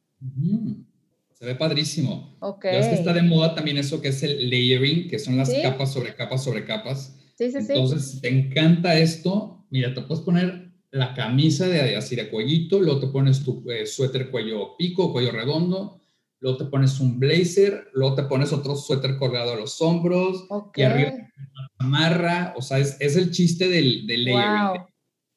Se 1.39 1.47
ve 1.47 1.55
padrísimo. 1.55 2.37
Ok. 2.41 2.65
Ya 2.65 2.81
es 2.81 2.89
que 2.89 2.95
está 2.97 3.13
de 3.13 3.23
moda 3.23 3.55
también 3.55 3.79
eso 3.79 4.03
que 4.03 4.09
es 4.09 4.25
el 4.25 4.51
layering, 4.51 5.09
que 5.09 5.21
son 5.21 5.37
las 5.37 5.49
capas 5.63 5.93
sobre 5.93 6.17
capas 6.17 6.43
sobre 6.43 6.65
capas. 6.65 7.17
Sí, 7.37 7.53
sí, 7.53 7.59
Entonces, 7.59 8.11
si 8.11 8.21
te 8.21 8.29
encanta 8.29 8.99
esto, 8.99 9.65
mira, 9.71 9.95
te 9.95 10.03
puedes 10.03 10.25
poner 10.25 10.73
la 10.91 11.15
camisa 11.15 11.69
de 11.69 11.95
así 11.95 12.17
de 12.17 12.29
cuellito, 12.29 12.81
luego 12.81 12.99
te 12.99 13.07
pones 13.07 13.45
tu 13.45 13.63
eh, 13.71 13.87
suéter 13.87 14.33
cuello 14.33 14.77
pico, 14.77 15.13
cuello 15.13 15.31
redondo, 15.31 16.01
luego 16.41 16.59
te 16.59 16.65
pones 16.65 16.99
un 16.99 17.21
blazer, 17.21 17.87
luego 17.93 18.17
te 18.17 18.25
pones 18.25 18.53
otro 18.53 18.75
suéter 18.75 19.17
colgado 19.17 19.53
a 19.53 19.57
los 19.57 19.81
hombros 19.81 20.45
y 20.75 20.83
arriba 20.83 21.13
una 21.13 21.69
amarra, 21.79 22.55
o 22.57 22.63
sea, 22.63 22.79
es, 22.79 22.97
es 22.99 23.15
el 23.15 23.31
chiste 23.31 23.69
del, 23.69 24.09
del 24.09 24.25
layering. 24.25 24.67
Wow. 24.67 24.87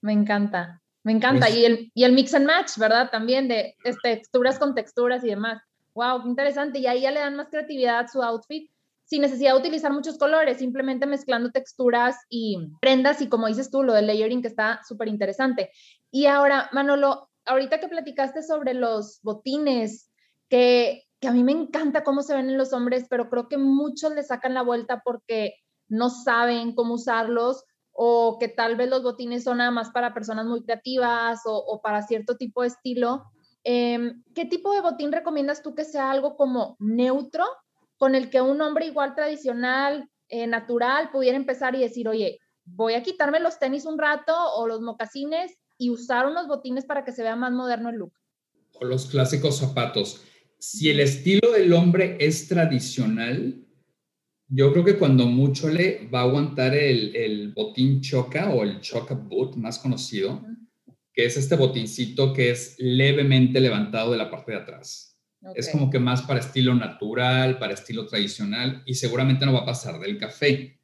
Me 0.02 0.14
encanta, 0.14 0.82
me 1.04 1.12
encanta. 1.12 1.46
Pues 1.46 1.60
y, 1.60 1.66
el, 1.66 1.92
y 1.94 2.06
el 2.06 2.14
mix 2.14 2.34
and 2.34 2.48
match, 2.48 2.78
¿verdad? 2.80 3.12
También 3.12 3.48
de, 3.48 3.76
de 3.84 3.96
texturas 4.02 4.58
con 4.58 4.74
texturas 4.74 5.24
y 5.24 5.28
demás. 5.28 5.62
Wow, 5.94 6.24
qué 6.24 6.30
interesante. 6.30 6.80
Y 6.80 6.88
ahí 6.88 7.02
ya 7.02 7.12
le 7.12 7.20
dan 7.20 7.36
más 7.36 7.50
creatividad 7.50 8.00
a 8.00 8.08
su 8.08 8.22
outfit 8.22 8.72
sin 9.12 9.22
necesidad 9.22 9.54
de 9.54 9.60
utilizar 9.60 9.92
muchos 9.92 10.18
colores, 10.18 10.60
simplemente 10.60 11.06
mezclando 11.06 11.52
texturas 11.52 12.16
y 12.30 12.58
prendas 12.80 13.22
y 13.22 13.28
como 13.28 13.48
dices 13.48 13.70
tú, 13.70 13.84
lo 13.84 13.92
del 13.92 14.08
layering 14.08 14.42
que 14.42 14.48
está 14.48 14.80
súper 14.88 15.10
interesante. 15.10 15.70
Y 16.12 16.28
ahora, 16.28 16.70
Manolo, 16.72 17.30
ahorita 17.46 17.82
que 17.82 17.90
platicaste 17.90 18.42
sobre 18.42 18.74
los 18.74 19.20
botines 19.22 20.10
que, 20.50 21.04
a 21.28 21.32
mí 21.32 21.44
me 21.44 21.52
encanta 21.52 22.04
cómo 22.04 22.22
se 22.22 22.34
ven 22.34 22.50
en 22.50 22.58
los 22.58 22.74
hombres, 22.74 23.06
pero 23.10 23.30
creo 23.30 23.48
que 23.48 23.58
muchos 23.58 24.14
le 24.14 24.24
sacan 24.24 24.54
la 24.54 24.64
vuelta 24.64 25.02
porque 25.04 25.56
no 25.88 26.10
saben 26.10 26.74
cómo 26.74 26.94
usarlos 26.94 27.66
o 27.92 28.38
que 28.40 28.48
tal 28.48 28.76
vez 28.76 28.90
los 28.90 29.04
botines 29.04 29.44
son 29.44 29.58
nada 29.58 29.72
más 29.72 29.92
para 29.92 30.14
personas 30.14 30.46
muy 30.46 30.64
creativas 30.64 31.42
o, 31.46 31.82
para 31.84 32.02
cierto 32.02 32.38
tipo 32.38 32.62
de 32.62 32.70
estilo. 32.70 33.26
Em, 33.64 34.24
¿Qué 34.34 34.46
tipo 34.46 34.74
de 34.74 34.82
botín 34.82 35.12
recomiendas 35.12 35.62
tú 35.62 35.76
que 35.76 35.86
sea 35.86 36.12
algo 36.12 36.36
como 36.36 36.76
neutro, 36.80 37.46
con 37.98 38.16
el 38.16 38.30
que 38.30 38.42
un 38.42 38.62
hombre 38.62 38.88
igual 38.88 39.14
tradicional 39.14 40.10
eh, 40.30 40.48
natural 40.48 41.12
pudiera 41.12 41.38
empezar 41.38 41.76
y 41.76 41.82
decir, 41.82 42.08
oye, 42.08 42.40
voy 42.66 42.94
a 42.94 43.04
quitarme 43.04 43.40
los 43.40 43.60
tenis 43.60 43.86
un 43.86 43.98
rato 43.98 44.34
o 44.56 44.68
los 44.68 44.82
mocasines 44.82 45.58
y 45.78 45.90
usar 45.90 46.26
unos 46.26 46.48
botines 46.48 46.86
para 46.86 47.04
que 47.04 47.12
se 47.12 47.24
vea 47.24 47.36
más 47.36 47.52
moderno 47.52 47.90
el 47.90 47.98
look. 47.98 48.14
O 48.74 48.86
los 48.86 49.08
clásicos 49.08 49.58
zapatos. 49.58 50.24
Si 50.58 50.90
el 50.90 51.00
estilo 51.00 51.52
del 51.52 51.74
hombre 51.74 52.18
es 52.20 52.48
tradicional, 52.48 53.66
yo 54.48 54.72
creo 54.72 54.84
que 54.84 54.98
cuando 54.98 55.26
mucho 55.26 55.70
le 55.70 56.08
va 56.08 56.20
a 56.20 56.24
aguantar 56.24 56.76
el, 56.76 57.54
botín 57.56 58.02
choca 58.02 58.50
o 58.52 58.64
el 58.64 58.80
choca 58.82 59.16
boot 59.16 59.56
más 59.56 59.80
conocido, 59.80 60.44
que 61.14 61.26
es 61.26 61.38
este 61.38 61.56
botincito 61.56 62.34
que 62.34 62.52
es 62.52 62.76
levemente 62.80 63.60
levantado 63.60 64.12
de 64.12 64.18
la 64.18 64.30
parte 64.30 64.54
de 64.54 64.60
atrás. 64.60 65.12
Es 65.56 65.70
como 65.70 65.90
que 65.90 65.98
más 65.98 66.22
para 66.22 66.40
estilo 66.40 66.76
natural, 66.76 67.58
para 67.58 67.74
estilo 67.74 68.06
tradicional 68.06 68.84
y 68.86 68.94
seguramente 68.94 69.46
no 69.46 69.54
va 69.54 69.62
a 69.62 69.66
pasar 69.66 70.00
del 70.00 70.18
café, 70.18 70.80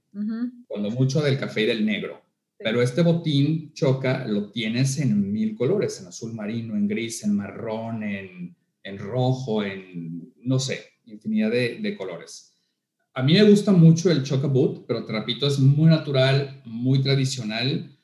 cuando 0.68 0.90
mucho 0.90 1.22
del 1.22 1.38
café 1.38 1.62
y 1.62 1.66
del 1.68 1.86
negro. 1.86 2.24
Pero 2.58 2.82
este 2.82 3.04
botín 3.04 3.72
choca 3.74 4.26
lo 4.26 4.50
tienes 4.52 4.98
en 4.98 5.32
mil 5.32 5.56
colores, 5.56 6.02
en 6.02 6.08
azul 6.08 6.34
marino, 6.34 6.76
en 6.76 6.88
gris, 6.88 7.24
en 7.24 7.36
marrón, 7.36 8.02
en, 8.02 8.98
rojo, 8.98 9.64
en 9.64 10.34
no 10.38 10.58
sé, 10.58 10.82
infinidad 11.06 11.52
de, 11.52 11.78
de, 11.80 11.96
colores. 11.96 12.56
A 13.14 13.22
mí 13.22 13.34
me 13.34 13.44
gusta 13.44 13.72
mucho 13.72 14.10
el 14.10 14.24
choca 14.24 14.48
boot, 14.48 14.86
pero 14.88 15.06
te 15.06 15.14
repito, 15.14 15.46
es 15.46 15.60
muy 15.60 15.90
natural, 15.90 16.62
muy 16.66 17.02
tradicional 17.04 17.96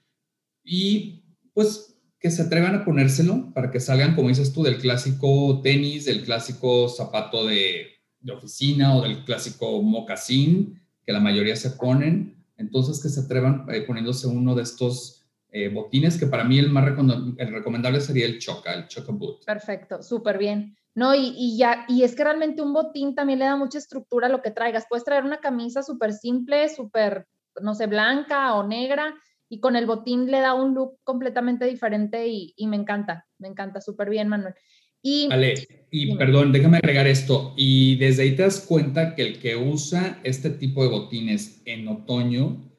y 0.64 1.24
pues 1.54 1.93
que 2.24 2.32
se 2.32 2.42
atrevan 2.42 2.74
a 2.74 2.86
ponérselo 2.86 3.52
para 3.54 3.70
que 3.70 3.82
salgan, 3.82 4.16
como 4.16 4.30
dices 4.30 4.54
tú, 4.54 4.64
del 4.64 4.78
clásico 4.78 5.60
tenis, 5.62 6.06
del 6.06 6.24
clásico 6.24 6.88
zapato 6.88 7.46
de, 7.46 7.90
oficina 8.34 8.96
o 8.96 9.02
del 9.02 9.26
clásico 9.26 9.82
mocasín 9.82 10.82
que 11.06 11.12
la 11.12 11.20
mayoría 11.20 11.58
se 11.58 11.72
ponen. 11.72 12.42
Entonces, 12.56 13.04
que 13.04 13.10
se 13.10 13.20
atrevan 13.20 13.66
eh, 13.70 13.82
poniéndose 13.82 14.28
uno 14.28 14.56
de 14.56 14.64
estos 14.64 15.26
eh, 15.52 15.68
botines, 15.68 16.18
que 16.18 16.28
para 16.28 16.46
mí 16.46 16.58
el 16.58 16.70
más 16.70 16.86
recomendable 16.86 18.00
sería 18.00 18.26
el 18.26 18.40
Choca, 18.40 18.74
el 18.74 18.88
Choca 18.88 19.12
Boot. 19.12 19.44
Perfecto, 19.44 20.02
súper 20.02 20.38
bien. 20.38 20.78
No, 20.96 21.14
y, 21.14 21.34
y, 21.38 21.58
ya, 21.58 21.84
y 21.90 22.04
es 22.04 22.16
que 22.16 22.24
realmente 22.24 22.62
un 22.62 22.72
botín 22.72 23.16
también 23.16 23.40
le 23.40 23.46
da 23.46 23.58
mucha 23.58 23.80
estructura 23.80 24.28
a 24.28 24.30
lo 24.30 24.42
que 24.42 24.52
traigas. 24.52 24.86
Puedes 24.88 25.04
traer 25.04 25.26
una 25.26 25.42
camisa 25.42 25.84
súper 25.84 26.14
simple, 26.14 26.70
súper, 26.70 27.28
no 27.62 27.76
sé, 27.76 27.88
blanca 27.88 28.56
o 28.56 28.66
negra, 28.66 29.14
y 29.50 29.60
con 29.60 29.76
el 29.76 29.86
botín 29.86 30.32
le 30.32 30.40
da 30.40 30.54
un 30.54 30.74
look 30.74 30.98
completamente 31.04 31.66
diferente 31.66 32.28
y, 32.28 32.56
me 32.68 32.76
encanta, 32.76 33.28
me 33.38 33.48
encanta 33.48 33.82
súper 33.82 34.10
bien, 34.10 34.28
Manuel. 34.28 34.56
Y, 35.02 35.28
vale, 35.28 35.54
y 35.92 36.16
perdón, 36.16 36.52
déjame 36.52 36.78
agregar 36.78 37.08
esto. 37.08 37.54
Y 37.58 37.98
desde 37.98 38.24
ahí 38.24 38.36
te 38.36 38.44
das 38.44 38.62
cuenta 38.62 39.16
que 39.16 39.22
el 39.22 39.40
que 39.40 39.56
usa 39.56 40.20
este 40.24 40.50
tipo 40.50 40.84
de 40.84 40.90
botines 40.90 41.62
en 41.66 41.88
otoño 41.88 42.70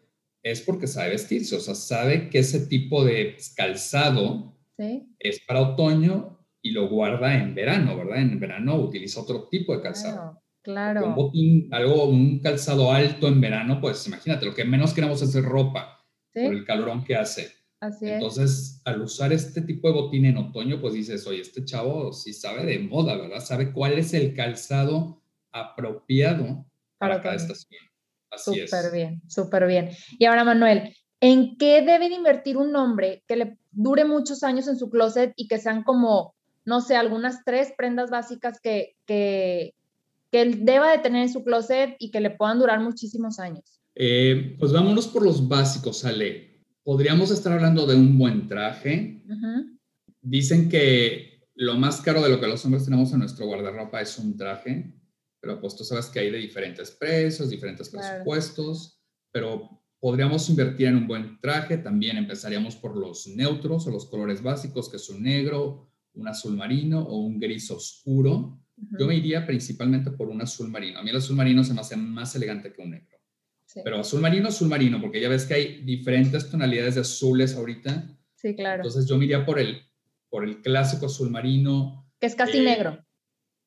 es 0.42 0.62
porque 0.62 0.86
sabe 0.86 1.10
vestirse, 1.10 1.56
o 1.56 1.60
sea, 1.60 1.74
sabe 1.74 2.28
que 2.28 2.40
ese 2.40 2.66
tipo 2.66 3.04
de 3.04 3.36
calzado 3.56 4.54
es 4.76 5.40
para 5.46 5.60
otoño 5.60 6.38
y 6.60 6.72
lo 6.72 6.88
guarda 6.88 7.34
en 7.34 7.54
verano, 7.54 7.96
¿verdad? 7.96 8.20
En 8.20 8.40
verano 8.40 8.76
utiliza 8.76 9.20
otro 9.20 9.48
tipo 9.48 9.76
de 9.76 9.82
calzado. 9.82 10.42
Claro. 10.62 11.06
Un 11.06 11.14
botín, 11.14 11.68
algo, 11.72 12.06
un 12.06 12.40
calzado 12.40 12.90
alto 12.90 13.28
en 13.28 13.40
verano, 13.40 13.80
pues 13.80 14.06
imagínate, 14.06 14.46
lo 14.46 14.54
que 14.54 14.64
menos 14.64 14.92
queremos 14.92 15.20
es 15.22 15.34
ropa 15.44 16.03
por 16.34 16.52
el 16.52 16.64
calorón 16.64 17.04
que 17.04 17.16
hace. 17.16 17.52
Así 17.80 18.08
Entonces, 18.08 18.80
al 18.84 19.02
usar 19.02 19.32
este 19.32 19.60
tipo 19.60 19.88
de 19.88 19.94
botín 19.94 20.24
en 20.24 20.38
otoño, 20.38 20.80
pues 20.80 20.94
dices, 20.94 21.26
oye, 21.26 21.40
este 21.40 21.64
chavo 21.64 22.12
sí 22.12 22.32
sabe 22.32 22.64
de 22.64 22.78
moda, 22.78 23.16
¿verdad? 23.16 23.40
Sabe 23.40 23.72
cuál 23.72 23.98
es 23.98 24.14
el 24.14 24.34
calzado 24.34 25.20
apropiado 25.52 26.64
para, 26.98 27.20
cada 27.20 27.36
estación. 27.36 27.82
Así 28.30 28.60
es. 28.60 28.70
Súper 28.70 28.92
bien, 28.92 29.22
súper 29.28 29.66
bien. 29.66 29.90
Y 30.18 30.24
ahora, 30.24 30.44
Manuel, 30.44 30.96
¿en 31.20 31.56
qué 31.56 31.82
debe 31.82 32.08
de 32.08 32.14
invertir 32.14 32.56
un 32.56 32.74
hombre 32.74 33.22
que 33.28 33.36
le 33.36 33.58
dure 33.70 34.04
muchos 34.04 34.42
años 34.42 34.66
en 34.66 34.78
su 34.78 34.88
closet 34.88 35.32
y 35.36 35.46
que 35.46 35.58
sean 35.58 35.82
como, 35.82 36.34
no 36.64 36.80
sé, 36.80 36.96
algunas 36.96 37.44
tres 37.44 37.72
prendas 37.76 38.10
básicas 38.10 38.60
que, 38.60 38.96
que, 39.04 39.74
que 40.32 40.40
él 40.40 40.64
deba 40.64 40.90
de 40.90 40.98
tener 40.98 41.22
en 41.22 41.32
su 41.32 41.44
closet 41.44 41.96
y 41.98 42.10
que 42.10 42.20
le 42.20 42.30
puedan 42.30 42.58
durar 42.58 42.80
muchísimos 42.80 43.38
años? 43.38 43.83
Eh, 43.94 44.56
pues 44.58 44.72
vámonos 44.72 45.06
por 45.06 45.22
los 45.24 45.48
básicos, 45.48 46.04
Ale. 46.04 46.64
Podríamos 46.82 47.30
estar 47.30 47.52
hablando 47.52 47.86
de 47.86 47.94
un 47.94 48.18
buen 48.18 48.48
traje. 48.48 49.22
Dicen 50.20 50.68
que 50.68 51.48
lo 51.54 51.76
más 51.76 52.00
caro 52.00 52.22
de 52.22 52.28
lo 52.28 52.40
que 52.40 52.46
los 52.46 52.64
hombres 52.64 52.84
tenemos 52.84 53.12
en 53.12 53.20
nuestro 53.20 53.46
guardarropa 53.46 54.00
es 54.00 54.18
un 54.18 54.36
traje, 54.36 54.92
pero 55.40 55.60
pues 55.60 55.76
tú 55.76 55.84
sabes 55.84 56.06
que 56.06 56.18
hay 56.18 56.30
de 56.30 56.38
diferentes 56.38 56.90
precios, 56.90 57.50
diferentes 57.50 57.88
presupuestos, 57.88 59.00
pero 59.30 59.82
podríamos 60.00 60.48
invertir 60.50 60.88
en 60.88 60.96
un 60.96 61.06
buen 61.06 61.40
traje. 61.40 61.78
También 61.78 62.16
empezaríamos 62.16 62.76
por 62.76 62.96
los 62.96 63.26
neutros 63.28 63.86
o 63.86 63.90
los 63.90 64.06
colores 64.06 64.42
básicos, 64.42 64.88
que 64.88 64.96
es 64.96 65.08
un 65.08 65.22
negro, 65.22 65.90
un 66.14 66.28
azul 66.28 66.56
marino 66.56 67.00
o 67.00 67.18
un 67.18 67.38
gris 67.38 67.70
oscuro. 67.70 68.58
Yo 68.98 69.06
me 69.06 69.16
iría 69.16 69.46
principalmente 69.46 70.10
por 70.10 70.28
un 70.28 70.42
azul 70.42 70.68
marino. 70.68 70.98
A 70.98 71.02
mí 71.02 71.10
el 71.10 71.16
azul 71.16 71.36
marino 71.36 71.62
se 71.62 71.72
me 71.72 71.80
hace 71.80 71.96
más 71.96 72.34
elegante 72.34 72.72
que 72.72 72.82
un 72.82 72.90
negro. 72.90 73.13
Pero 73.82 74.00
azul 74.00 74.20
marino, 74.20 74.48
azul 74.48 74.68
marino, 74.68 75.00
porque 75.00 75.20
ya 75.20 75.28
ves 75.28 75.46
que 75.46 75.54
hay 75.54 75.82
diferentes 75.82 76.48
tonalidades 76.48 76.94
de 76.94 77.00
azules 77.00 77.56
ahorita. 77.56 78.16
Sí, 78.36 78.54
claro. 78.54 78.82
Entonces 78.82 79.06
yo 79.08 79.18
me 79.18 79.24
iría 79.24 79.44
por 79.44 79.58
el, 79.58 79.82
por 80.28 80.44
el 80.44 80.62
clásico 80.62 81.06
azul 81.06 81.30
marino. 81.30 82.08
Que 82.20 82.26
es 82.26 82.36
casi 82.36 82.58
eh, 82.58 82.62
negro. 82.62 83.04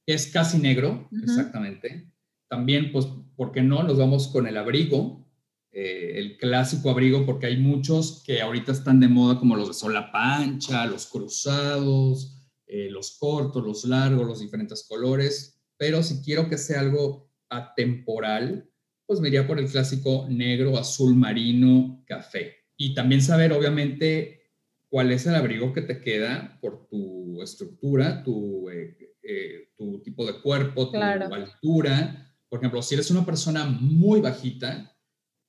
Es 0.06 0.28
casi 0.28 0.58
negro, 0.60 1.10
exactamente. 1.24 2.10
También, 2.48 2.94
pues, 2.94 3.08
¿por 3.36 3.52
qué 3.52 3.62
no? 3.62 3.84
Nos 3.84 3.98
vamos 3.98 4.30
con 4.30 4.48
el 4.48 4.56
abrigo, 4.56 5.28
eh, 5.72 6.14
el 6.16 6.38
clásico 6.38 6.90
abrigo, 6.90 7.26
porque 7.26 7.48
hay 7.48 7.58
muchos 7.58 8.24
que 8.26 8.42
ahorita 8.42 8.72
están 8.72 9.02
de 9.02 9.10
moda, 9.10 9.38
como 9.38 9.58
los 9.58 9.68
de 9.68 9.74
sola 9.74 10.12
pancha, 10.12 10.86
los 10.86 11.08
cruzados, 11.08 12.38
eh, 12.66 12.90
los 12.90 13.18
cortos, 13.18 13.66
los 13.66 13.84
largos, 13.84 14.26
los 14.26 14.40
diferentes 14.40 14.86
colores. 14.88 15.62
Pero 15.76 16.02
si 16.02 16.22
quiero 16.22 16.48
que 16.48 16.58
sea 16.58 16.80
algo 16.80 17.30
atemporal, 17.50 18.70
pues 19.08 19.22
me 19.22 19.30
iría 19.30 19.48
por 19.48 19.58
el 19.58 19.70
clásico 19.70 20.28
negro, 20.30 20.78
azul 20.78 21.16
marino, 21.16 22.04
café. 22.06 22.58
Y 22.76 22.94
también 22.94 23.22
saber, 23.22 23.54
obviamente, 23.54 24.52
cuál 24.90 25.12
es 25.12 25.26
el 25.26 25.36
abrigo 25.36 25.74
que 25.74 25.82
te 25.82 26.02
queda 26.02 26.60
por 26.62 26.88
tu 26.88 27.42
estructura, 27.42 28.22
tu, 28.24 28.70
eh, 28.70 29.16
eh, 29.24 29.70
tu 29.78 30.02
tipo 30.02 30.26
de 30.26 30.42
cuerpo, 30.42 30.92
tu 30.92 30.98
altura. 30.98 32.34
Por 32.50 32.60
ejemplo, 32.60 32.82
si 32.82 32.96
eres 32.96 33.10
una 33.10 33.26
persona 33.26 33.66
muy 33.66 34.20
bajita, 34.20 34.96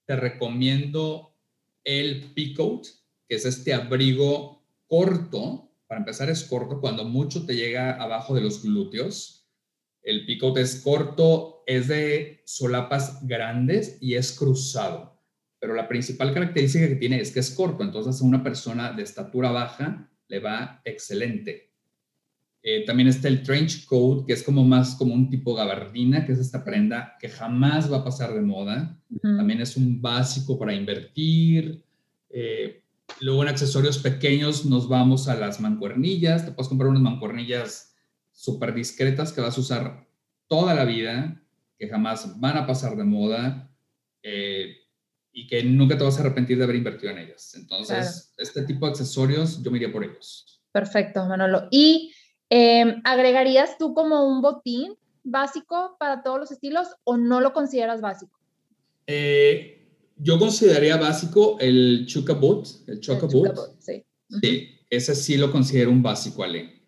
te 0.06 0.16
recomiendo 0.16 1.36
el 1.84 2.32
Peacoat, 2.34 2.86
que 3.28 3.34
es 3.34 3.44
este 3.44 3.74
abrigo 3.74 4.64
corto. 4.86 5.72
Para 5.86 6.00
empezar, 6.00 6.30
es 6.30 6.44
corto 6.44 6.80
cuando 6.80 7.04
mucho 7.04 7.44
te 7.44 7.56
llega 7.56 7.94
abajo 7.94 8.34
de 8.34 8.40
los 8.40 8.62
glúteos. 8.62 9.48
El 10.02 10.26
Peacoat 10.26 10.58
es 10.58 10.80
corto, 10.82 11.57
es 11.68 11.86
de 11.86 12.40
solapas 12.46 13.26
grandes 13.26 13.98
y 14.00 14.14
es 14.14 14.32
cruzado. 14.32 15.20
Pero 15.60 15.74
la 15.74 15.86
principal 15.86 16.32
característica 16.32 16.88
que 16.88 16.96
tiene 16.96 17.20
es 17.20 17.30
que 17.30 17.40
es 17.40 17.50
corto, 17.50 17.84
entonces 17.84 18.22
a 18.22 18.24
una 18.24 18.42
persona 18.42 18.92
de 18.92 19.02
estatura 19.02 19.50
baja 19.50 20.10
le 20.28 20.40
va 20.40 20.80
excelente. 20.86 21.74
Eh, 22.62 22.86
también 22.86 23.08
está 23.08 23.28
el 23.28 23.42
trench 23.42 23.84
coat, 23.84 24.26
que 24.26 24.32
es 24.32 24.42
como 24.42 24.64
más 24.64 24.94
como 24.94 25.12
un 25.12 25.28
tipo 25.28 25.54
gabardina, 25.54 26.24
que 26.24 26.32
es 26.32 26.38
esta 26.38 26.64
prenda 26.64 27.16
que 27.20 27.28
jamás 27.28 27.92
va 27.92 27.98
a 27.98 28.04
pasar 28.04 28.32
de 28.32 28.40
moda. 28.40 28.98
También 29.20 29.60
es 29.60 29.76
un 29.76 30.00
básico 30.00 30.58
para 30.58 30.72
invertir. 30.72 31.84
Eh, 32.30 32.82
luego 33.20 33.42
en 33.42 33.50
accesorios 33.50 33.98
pequeños 33.98 34.64
nos 34.64 34.88
vamos 34.88 35.28
a 35.28 35.36
las 35.36 35.60
mancuernillas. 35.60 36.46
Te 36.46 36.52
puedes 36.52 36.70
comprar 36.70 36.88
unas 36.88 37.02
mancuernillas 37.02 37.94
súper 38.32 38.72
discretas 38.72 39.34
que 39.34 39.42
vas 39.42 39.58
a 39.58 39.60
usar 39.60 40.08
toda 40.46 40.74
la 40.74 40.86
vida 40.86 41.42
que 41.78 41.88
jamás 41.88 42.38
van 42.40 42.56
a 42.56 42.66
pasar 42.66 42.96
de 42.96 43.04
moda 43.04 43.70
eh, 44.22 44.76
y 45.32 45.46
que 45.46 45.62
nunca 45.62 45.96
te 45.96 46.04
vas 46.04 46.18
a 46.18 46.20
arrepentir 46.20 46.58
de 46.58 46.64
haber 46.64 46.76
invertido 46.76 47.12
en 47.12 47.18
ellas. 47.18 47.54
Entonces, 47.54 48.34
este 48.36 48.62
tipo 48.62 48.86
de 48.86 48.90
accesorios, 48.90 49.62
yo 49.62 49.70
me 49.70 49.78
iría 49.78 49.92
por 49.92 50.02
ellos. 50.02 50.60
Perfecto, 50.72 51.24
Manolo. 51.26 51.68
¿Y 51.70 52.12
em, 52.50 53.00
agregarías 53.04 53.78
tú 53.78 53.94
como 53.94 54.28
un 54.28 54.42
botín 54.42 54.94
básico 55.22 55.96
para 56.00 56.22
todos 56.22 56.40
los 56.40 56.50
estilos 56.50 56.88
o 57.04 57.16
no 57.16 57.40
lo 57.40 57.52
consideras 57.52 58.00
básico? 58.00 58.36
Eh, 59.06 59.86
yo 60.16 60.38
consideraría 60.38 60.96
básico 60.96 61.56
el 61.60 62.04
Chuka 62.06 62.34
Boot, 62.34 62.66
el 62.88 63.00
Chuka 63.00 63.26
Boot. 63.26 63.56
Sí. 63.78 64.04
sí. 64.42 64.80
ese 64.90 65.14
sí 65.14 65.36
lo 65.36 65.52
considero 65.52 65.90
un 65.90 66.02
básico, 66.02 66.42
Ale. 66.42 66.82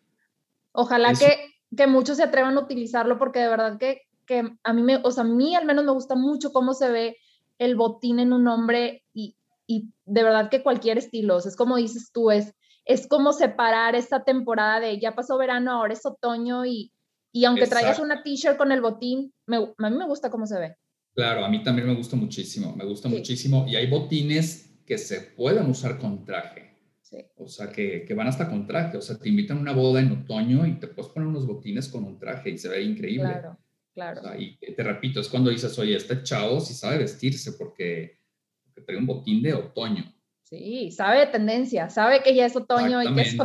Ojalá 0.73 1.13
que, 1.15 1.55
que 1.77 1.87
muchos 1.87 2.17
se 2.17 2.25
atrevan 2.25 2.57
a 2.57 2.61
utilizarlo 2.61 3.19
porque 3.19 3.39
de 3.39 3.49
verdad 3.49 3.79
que 3.79 4.03
que 4.31 4.49
a 4.63 4.73
mí, 4.73 4.83
me, 4.83 4.99
o 5.03 5.11
sea, 5.11 5.25
a 5.25 5.27
mí 5.27 5.57
al 5.57 5.67
menos 5.67 5.85
me 5.85 5.91
gusta 5.91 6.15
mucho 6.15 6.53
cómo 6.53 6.73
se 6.73 6.89
ve 6.89 7.17
el 7.59 7.75
botín 7.75 8.21
en 8.21 8.33
un 8.33 8.47
hombre 8.47 9.03
y, 9.13 9.35
y 9.67 9.89
de 10.05 10.23
verdad 10.23 10.49
que 10.51 10.63
cualquier 10.63 10.99
estilo, 10.99 11.35
o 11.35 11.41
sea, 11.41 11.51
es 11.51 11.57
como 11.57 11.77
dices 11.77 12.13
tú, 12.13 12.31
es, 12.31 12.55
es 12.85 13.09
como 13.09 13.33
separar 13.33 13.97
esta 13.97 14.23
temporada 14.23 14.79
de 14.79 15.01
ya 15.01 15.17
pasó 15.17 15.37
verano, 15.37 15.73
ahora 15.73 15.95
es 15.95 16.07
otoño 16.07 16.65
y, 16.65 16.93
y 17.33 17.45
aunque 17.45 17.67
traigas 17.67 17.99
una 17.99 18.23
t-shirt 18.23 18.57
con 18.57 18.71
el 18.71 18.81
botín, 18.81 19.35
me, 19.47 19.57
a 19.57 19.91
mí 19.91 19.97
me 19.97 20.07
gusta 20.07 20.31
cómo 20.31 20.47
se 20.47 20.61
ve. 20.61 20.77
Claro, 21.13 21.45
a 21.45 21.49
mí 21.49 21.65
también 21.65 21.89
me 21.89 21.97
gusta 21.97 22.15
muchísimo, 22.15 22.73
me 22.77 22.85
gusta 22.85 23.09
muchísimo. 23.09 23.67
Y 23.67 23.75
hay 23.75 23.91
botines 23.91 24.81
que 24.87 24.97
se 24.97 25.23
pueden 25.23 25.69
usar 25.69 25.99
con 25.99 26.25
traje. 26.25 26.79
Sí. 27.03 27.17
O 27.37 27.49
sea, 27.49 27.73
que, 27.73 28.05
que, 28.05 28.15
van 28.15 28.29
hasta 28.29 28.49
con 28.49 28.65
traje. 28.69 28.97
O 28.97 29.03
sea, 29.03 29.19
te 29.19 29.29
invitan 29.29 29.59
a 29.59 29.61
una 29.61 29.73
boda 29.73 30.01
en 30.01 30.13
otoño 30.13 30.65
y 30.67 30.79
te 30.79 30.87
puedes 30.87 31.11
poner 31.11 31.29
unos 31.29 31.49
botines 31.49 31.89
con 31.89 32.05
un 32.05 32.17
traje 32.17 32.51
y 32.51 32.59
se 32.59 32.69
ve 32.69 32.81
increíble. 32.83 33.33
Claro, 33.33 33.59
claro. 34.01 34.41
y 34.41 34.57
te 34.57 34.83
repito, 34.83 35.21
es 35.21 35.29
cuando 35.29 35.51
dices, 35.51 35.79
oye, 35.79 35.97
este 35.97 36.23
chavo 36.23 36.61
sí 36.61 36.75
sabe 36.75 36.99
vestirse 36.99 37.53
porque, 37.53 38.19
porque 38.65 38.81
trae 38.83 38.97
un 38.97 39.07
botín 39.07 39.43
de 39.43 39.55
otoño. 39.55 40.05
Sí, 40.51 40.91
sabe 40.91 41.21
de 41.21 41.27
tendencia, 41.29 41.89
sabe 41.91 42.25
que 42.25 42.35
ya 42.35 42.47
es 42.47 42.57
otoño 42.57 43.01
y 43.05 43.15
que 43.15 43.21
es... 43.21 43.37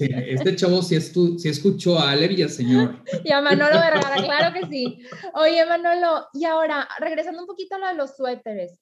este 0.00 0.54
chavo 0.54 0.82
sí, 0.82 0.94
escuchó 0.94 1.98
a 1.98 2.10
Ale 2.10 2.48
señor. 2.50 3.02
Y 3.24 3.32
a 3.32 3.40
Manolo 3.40 3.80
Vergara, 3.80 4.16
claro 4.16 4.52
que 4.52 4.66
sí. 4.66 4.98
Oye, 5.32 5.64
Manolo, 5.64 6.26
y 6.34 6.44
ahora, 6.44 6.86
regresando 6.98 7.40
un 7.40 7.46
poquito 7.46 7.76
a 7.76 7.78
lo 7.78 7.86
de 7.86 7.94
los 7.94 8.14
suéteres, 8.14 8.78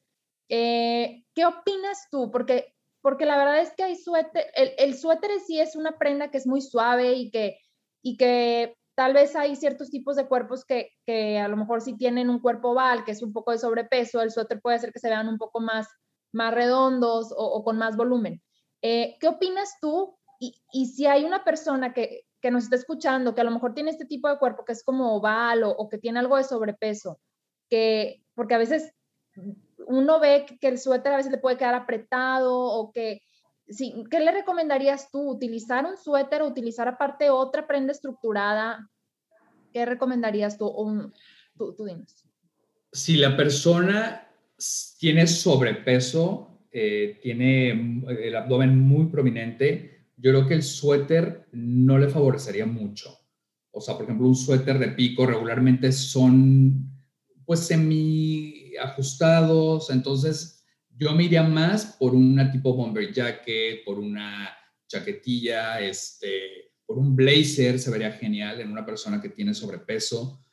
eh, 0.48 1.22
¿qué 1.34 1.46
opinas 1.46 2.08
tú? 2.10 2.32
Porque, 2.32 2.74
porque 3.00 3.26
la 3.26 3.36
verdad 3.36 3.60
es 3.60 3.70
que 3.76 3.84
hay 3.84 3.94
suéter, 3.94 4.46
el, 4.56 4.72
el 4.76 4.98
suéter 4.98 5.30
sí 5.46 5.60
es 5.60 5.76
una 5.76 5.96
prenda 5.96 6.32
que 6.32 6.38
es 6.38 6.48
muy 6.48 6.62
suave 6.62 7.12
y 7.12 7.30
que, 7.30 7.60
y 8.02 8.16
que 8.16 8.74
tal 8.94 9.12
vez 9.12 9.34
hay 9.36 9.56
ciertos 9.56 9.90
tipos 9.90 10.16
de 10.16 10.26
cuerpos 10.26 10.64
que, 10.64 10.90
que 11.06 11.38
a 11.38 11.48
lo 11.48 11.56
mejor 11.56 11.80
si 11.80 11.96
tienen 11.96 12.30
un 12.30 12.40
cuerpo 12.40 12.70
oval, 12.70 13.04
que 13.04 13.12
es 13.12 13.22
un 13.22 13.32
poco 13.32 13.52
de 13.52 13.58
sobrepeso, 13.58 14.22
el 14.22 14.30
suéter 14.30 14.60
puede 14.60 14.76
hacer 14.76 14.92
que 14.92 15.00
se 15.00 15.08
vean 15.08 15.28
un 15.28 15.38
poco 15.38 15.60
más 15.60 15.88
más 16.34 16.52
redondos 16.52 17.32
o, 17.34 17.64
con 17.64 17.78
más 17.78 17.96
volumen. 17.96 18.42
Eh, 18.82 19.16
¿Qué 19.20 19.28
opinas 19.28 19.78
tú? 19.80 20.18
Y, 20.40 20.86
si 20.86 21.06
hay 21.06 21.24
una 21.24 21.42
persona 21.42 21.94
que, 21.94 22.26
nos 22.50 22.64
está 22.64 22.76
escuchando, 22.76 23.34
que 23.34 23.40
a 23.40 23.44
lo 23.44 23.50
mejor 23.50 23.72
tiene 23.72 23.90
este 23.90 24.04
tipo 24.04 24.28
de 24.28 24.38
cuerpo 24.38 24.66
que 24.66 24.72
es 24.72 24.84
como 24.84 25.16
oval 25.16 25.62
o, 25.64 25.88
que 25.88 25.96
tiene 25.96 26.18
algo 26.18 26.36
de 26.36 26.44
sobrepeso, 26.44 27.18
que, 27.70 28.22
porque 28.34 28.54
a 28.54 28.58
veces 28.58 28.92
uno 29.86 30.20
ve 30.20 30.44
que 30.60 30.68
el 30.68 30.78
suéter 30.78 31.14
a 31.14 31.16
veces 31.16 31.32
le 31.32 31.38
puede 31.38 31.56
quedar 31.56 31.74
apretado 31.74 32.54
o 32.54 32.92
que, 32.92 33.22
sí, 33.68 34.04
¿qué 34.10 34.20
le 34.20 34.32
recomendarías 34.32 35.10
tú? 35.10 35.30
¿Utilizar 35.30 35.84
un 35.86 35.96
suéter 35.96 36.42
o 36.42 36.48
utilizar 36.48 36.88
aparte 36.88 37.30
otra 37.30 37.66
prenda 37.66 37.92
estructurada? 37.92 38.90
¿Qué 39.72 39.84
recomendarías 39.86 40.58
tú? 40.58 40.72
tú, 41.56 41.74
tú 41.74 41.84
dinos. 41.84 42.24
Si 42.92 43.16
la 43.16 43.36
persona 43.36 44.28
tiene 44.98 45.26
sobrepeso, 45.26 46.60
eh, 46.70 47.18
tiene 47.22 48.02
el 48.08 48.36
abdomen 48.36 48.78
muy 48.78 49.06
prominente, 49.06 50.08
yo 50.16 50.30
creo 50.30 50.46
que 50.46 50.54
el 50.54 50.62
suéter 50.62 51.46
no 51.52 51.98
le 51.98 52.08
favorecería 52.08 52.66
mucho. 52.66 53.18
O 53.70 53.80
sea, 53.80 53.94
por 53.94 54.04
ejemplo, 54.04 54.28
un 54.28 54.36
suéter 54.36 54.78
de 54.78 54.88
pico 54.88 55.26
regularmente 55.26 55.90
son 55.92 56.90
pues 57.44 57.60
semi 57.60 58.72
ajustados, 58.80 59.90
entonces 59.90 60.63
yo 60.96 61.14
me 61.14 61.24
iría 61.24 61.42
más 61.42 61.96
por 61.98 62.14
una 62.14 62.50
tipo 62.50 62.74
bomber 62.74 63.12
jacket, 63.12 63.84
por 63.84 63.98
una 63.98 64.56
chaquetilla, 64.86 65.80
este, 65.80 66.72
por 66.86 66.98
un 66.98 67.16
blazer, 67.16 67.78
se 67.78 67.90
vería 67.90 68.12
genial 68.12 68.60
en 68.60 68.70
una 68.70 68.86
persona 68.86 69.20
que 69.20 69.30
tiene 69.30 69.54
sobrepeso. 69.54 70.44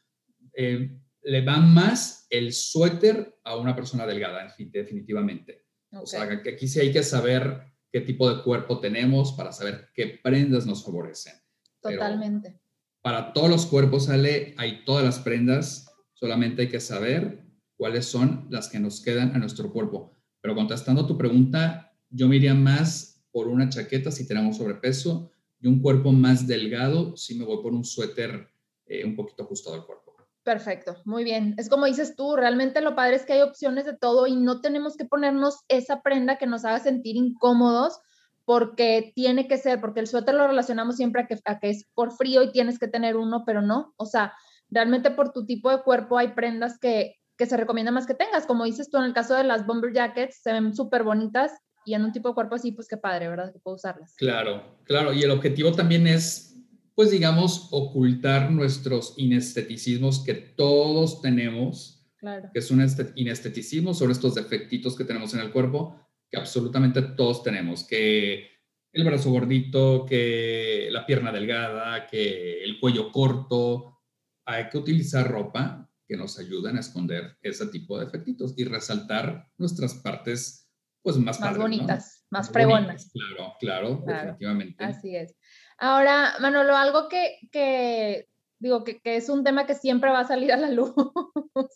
Eh, 0.53 0.97
le 1.23 1.45
va 1.45 1.57
más 1.57 2.25
el 2.29 2.51
suéter 2.53 3.39
a 3.43 3.55
una 3.57 3.75
persona 3.75 4.07
delgada, 4.07 4.53
definitivamente. 4.57 5.65
O 5.91 6.05
sea, 6.05 6.41
que 6.41 6.49
aquí 6.51 6.67
sí 6.67 6.79
hay 6.79 6.91
que 6.91 7.03
saber 7.03 7.61
qué 7.91 8.01
tipo 8.01 8.33
de 8.33 8.41
cuerpo 8.41 8.79
tenemos 8.79 9.33
para 9.33 9.51
saber 9.51 9.89
qué 9.93 10.19
prendas 10.23 10.65
nos 10.65 10.83
favorecen. 10.83 11.33
Totalmente. 11.81 12.59
para 13.01 13.33
todos 13.33 13.49
los 13.49 13.65
cuerpos, 13.65 14.07
Ale, 14.07 14.53
hay 14.57 14.85
todas 14.85 15.03
las 15.03 15.17
prendas, 15.17 15.91
solamente 16.13 16.61
hay 16.61 16.69
que 16.69 16.79
saber 16.79 17.43
cuáles 17.75 18.05
son 18.05 18.47
las 18.51 18.69
que 18.69 18.79
nos 18.79 19.01
quedan 19.01 19.35
a 19.35 19.39
nuestro 19.39 19.73
cuerpo. 19.73 20.20
Pero 20.41 20.55
contestando 20.55 21.03
a 21.03 21.07
tu 21.07 21.17
pregunta, 21.17 21.93
yo 22.09 22.27
me 22.27 22.35
iría 22.35 22.53
más 22.53 23.23
por 23.31 23.47
una 23.47 23.69
chaqueta 23.69 24.11
si 24.11 24.27
tenemos 24.27 24.57
sobrepeso 24.57 25.31
y 25.59 25.67
un 25.67 25.81
cuerpo 25.81 26.11
más 26.11 26.47
delgado 26.47 27.15
si 27.15 27.35
me 27.35 27.45
voy 27.45 27.61
por 27.61 27.73
un 27.73 27.85
suéter 27.85 28.49
eh, 28.85 29.05
un 29.05 29.15
poquito 29.15 29.43
ajustado 29.43 29.75
al 29.75 29.85
cuerpo. 29.85 30.01
Perfecto, 30.43 30.97
muy 31.05 31.23
bien. 31.23 31.53
Es 31.57 31.69
como 31.69 31.85
dices 31.85 32.15
tú, 32.15 32.35
realmente 32.35 32.81
lo 32.81 32.95
padre 32.95 33.15
es 33.15 33.25
que 33.25 33.33
hay 33.33 33.41
opciones 33.41 33.85
de 33.85 33.95
todo 33.95 34.25
y 34.25 34.35
no 34.35 34.59
tenemos 34.59 34.97
que 34.97 35.05
ponernos 35.05 35.59
esa 35.67 36.01
prenda 36.01 36.39
que 36.39 36.47
nos 36.47 36.65
haga 36.65 36.79
sentir 36.79 37.15
incómodos 37.15 37.99
porque 38.43 39.11
tiene 39.13 39.47
que 39.47 39.59
ser, 39.59 39.79
porque 39.79 39.99
el 39.99 40.07
suéter 40.07 40.33
lo 40.33 40.47
relacionamos 40.47 40.95
siempre 40.95 41.21
a 41.21 41.27
que, 41.27 41.39
a 41.45 41.59
que 41.59 41.69
es 41.69 41.85
por 41.93 42.11
frío 42.11 42.41
y 42.41 42.51
tienes 42.51 42.79
que 42.79 42.87
tener 42.87 43.17
uno, 43.17 43.43
pero 43.45 43.61
no. 43.61 43.93
O 43.97 44.07
sea, 44.07 44.33
realmente 44.71 45.11
por 45.11 45.31
tu 45.31 45.45
tipo 45.45 45.69
de 45.69 45.83
cuerpo 45.83 46.17
hay 46.17 46.29
prendas 46.29 46.79
que, 46.79 47.20
que 47.41 47.47
se 47.47 47.57
recomienda 47.57 47.91
más 47.91 48.05
que 48.05 48.13
tengas. 48.13 48.45
Como 48.45 48.65
dices 48.65 48.91
tú, 48.91 48.97
en 48.97 49.05
el 49.05 49.13
caso 49.13 49.33
de 49.33 49.43
las 49.43 49.65
bomber 49.65 49.91
jackets, 49.91 50.43
se 50.43 50.53
ven 50.53 50.75
súper 50.75 51.01
bonitas 51.01 51.51
y 51.85 51.95
en 51.95 52.03
un 52.03 52.11
tipo 52.11 52.29
de 52.29 52.35
cuerpo 52.35 52.53
así, 52.53 52.71
pues 52.71 52.87
qué 52.87 52.97
padre, 52.97 53.29
¿verdad? 53.29 53.51
Que 53.51 53.57
puedo 53.57 53.77
usarlas. 53.77 54.13
Claro, 54.15 54.77
claro. 54.83 55.11
Y 55.11 55.23
el 55.23 55.31
objetivo 55.31 55.71
también 55.71 56.05
es 56.05 56.49
pues 56.93 57.09
digamos, 57.09 57.69
ocultar 57.71 58.51
nuestros 58.51 59.15
inesteticismos 59.17 60.23
que 60.23 60.35
todos 60.35 61.19
tenemos, 61.23 62.05
que 62.53 62.59
es 62.59 62.69
un 62.69 62.85
inesteticismo, 63.15 63.95
son 63.95 64.11
estos 64.11 64.35
defectitos 64.35 64.95
que 64.95 65.05
tenemos 65.05 65.33
en 65.33 65.39
el 65.39 65.51
cuerpo, 65.51 65.99
que 66.29 66.37
absolutamente 66.37 67.01
todos 67.01 67.41
tenemos, 67.41 67.85
que 67.85 68.51
el 68.93 69.03
brazo 69.03 69.31
gordito, 69.31 70.05
que 70.05 70.89
la 70.91 71.07
pierna 71.07 71.31
delgada, 71.31 72.05
que 72.05 72.63
el 72.63 72.79
cuello 72.79 73.11
corto. 73.11 73.97
Hay 74.45 74.69
que 74.69 74.77
utilizar 74.77 75.27
ropa 75.27 75.90
que 76.11 76.17
nos 76.17 76.37
ayuden 76.37 76.75
a 76.75 76.81
esconder 76.81 77.37
ese 77.41 77.67
tipo 77.67 77.97
de 77.97 78.03
defectitos 78.03 78.53
y 78.57 78.65
resaltar 78.65 79.47
nuestras 79.57 79.93
partes 79.93 80.69
pues 81.01 81.15
más, 81.15 81.39
más 81.39 81.57
bonitas, 81.57 82.25
más 82.29 82.49
pregonas. 82.49 83.09
Claro, 83.13 83.55
claro, 83.61 84.03
definitivamente. 84.05 84.83
Así 84.83 85.15
es. 85.15 85.37
Ahora, 85.77 86.33
Manolo, 86.41 86.75
algo 86.75 87.07
que, 87.07 88.27
digo, 88.59 88.83
que, 88.83 88.99
es 89.05 89.29
un 89.29 89.45
tema 89.45 89.65
que 89.65 89.73
siempre 89.73 90.11
va 90.11 90.19
a 90.19 90.27
salir 90.27 90.51
a 90.51 90.57
la 90.57 90.69
luz, 90.69 90.93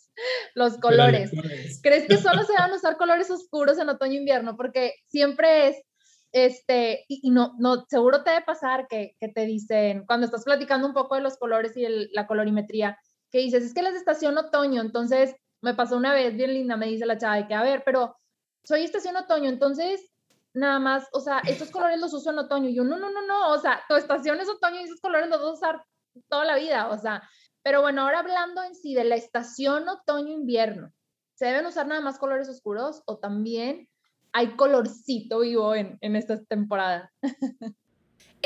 los 0.54 0.76
colores. 0.76 1.30
¿Crees 1.82 2.06
que 2.06 2.18
solo 2.18 2.44
se 2.44 2.52
van 2.52 2.72
a 2.72 2.76
usar 2.76 2.98
colores 2.98 3.30
oscuros 3.30 3.78
en 3.78 3.88
otoño-invierno? 3.88 4.50
E 4.50 4.54
Porque 4.54 4.94
siempre 5.08 5.68
es, 5.68 5.76
este, 6.32 7.06
y, 7.08 7.30
no, 7.30 7.54
no, 7.58 7.86
seguro 7.88 8.22
te 8.22 8.32
debe 8.32 8.44
pasar 8.44 8.86
que, 8.86 9.16
te 9.18 9.46
dicen, 9.46 10.04
cuando 10.04 10.26
estás 10.26 10.44
platicando 10.44 10.86
un 10.86 10.92
poco 10.92 11.14
de 11.14 11.22
los 11.22 11.38
colores 11.38 11.74
y 11.74 11.86
la 12.12 12.26
colorimetría, 12.26 12.98
que 13.36 13.42
dices, 13.42 13.64
es 13.64 13.74
que 13.74 13.80
es 13.80 13.94
estación 13.94 14.38
otoño, 14.38 14.80
entonces 14.80 15.36
me 15.60 15.74
pasó 15.74 15.98
una 15.98 16.14
vez 16.14 16.34
bien 16.34 16.54
linda, 16.54 16.78
me 16.78 16.86
dice 16.86 17.04
la 17.04 17.18
chava, 17.18 17.46
que 17.46 17.52
a 17.52 17.62
ver, 17.62 17.82
pero 17.84 18.16
soy 18.64 18.82
estación 18.82 19.14
otoño, 19.14 19.50
entonces 19.50 20.10
nada 20.54 20.78
más, 20.78 21.06
o 21.12 21.20
sea, 21.20 21.40
estos 21.40 21.70
colores 21.70 22.00
los 22.00 22.14
uso 22.14 22.30
en 22.30 22.38
otoño. 22.38 22.70
Y 22.70 22.74
yo, 22.74 22.82
no, 22.82 22.96
no, 22.96 23.10
no, 23.10 23.26
no, 23.26 23.52
o 23.52 23.58
sea, 23.58 23.82
tu 23.90 23.94
estación 23.94 24.40
es 24.40 24.48
otoño 24.48 24.80
y 24.80 24.84
esos 24.84 25.02
colores 25.02 25.28
los 25.28 25.38
vas 25.38 25.50
a 25.50 25.52
usar 25.52 25.84
toda 26.30 26.46
la 26.46 26.56
vida, 26.56 26.88
o 26.88 26.96
sea. 26.96 27.28
Pero 27.62 27.82
bueno, 27.82 28.04
ahora 28.04 28.20
hablando 28.20 28.62
en 28.62 28.74
sí 28.74 28.94
de 28.94 29.04
la 29.04 29.16
estación 29.16 29.86
otoño-invierno, 29.86 30.94
¿se 31.34 31.44
deben 31.44 31.66
usar 31.66 31.86
nada 31.86 32.00
más 32.00 32.18
colores 32.18 32.48
oscuros 32.48 33.02
o 33.04 33.18
también 33.18 33.86
hay 34.32 34.56
colorcito 34.56 35.40
vivo 35.40 35.74
en, 35.74 35.98
en 36.00 36.16
esta 36.16 36.42
temporada? 36.42 37.12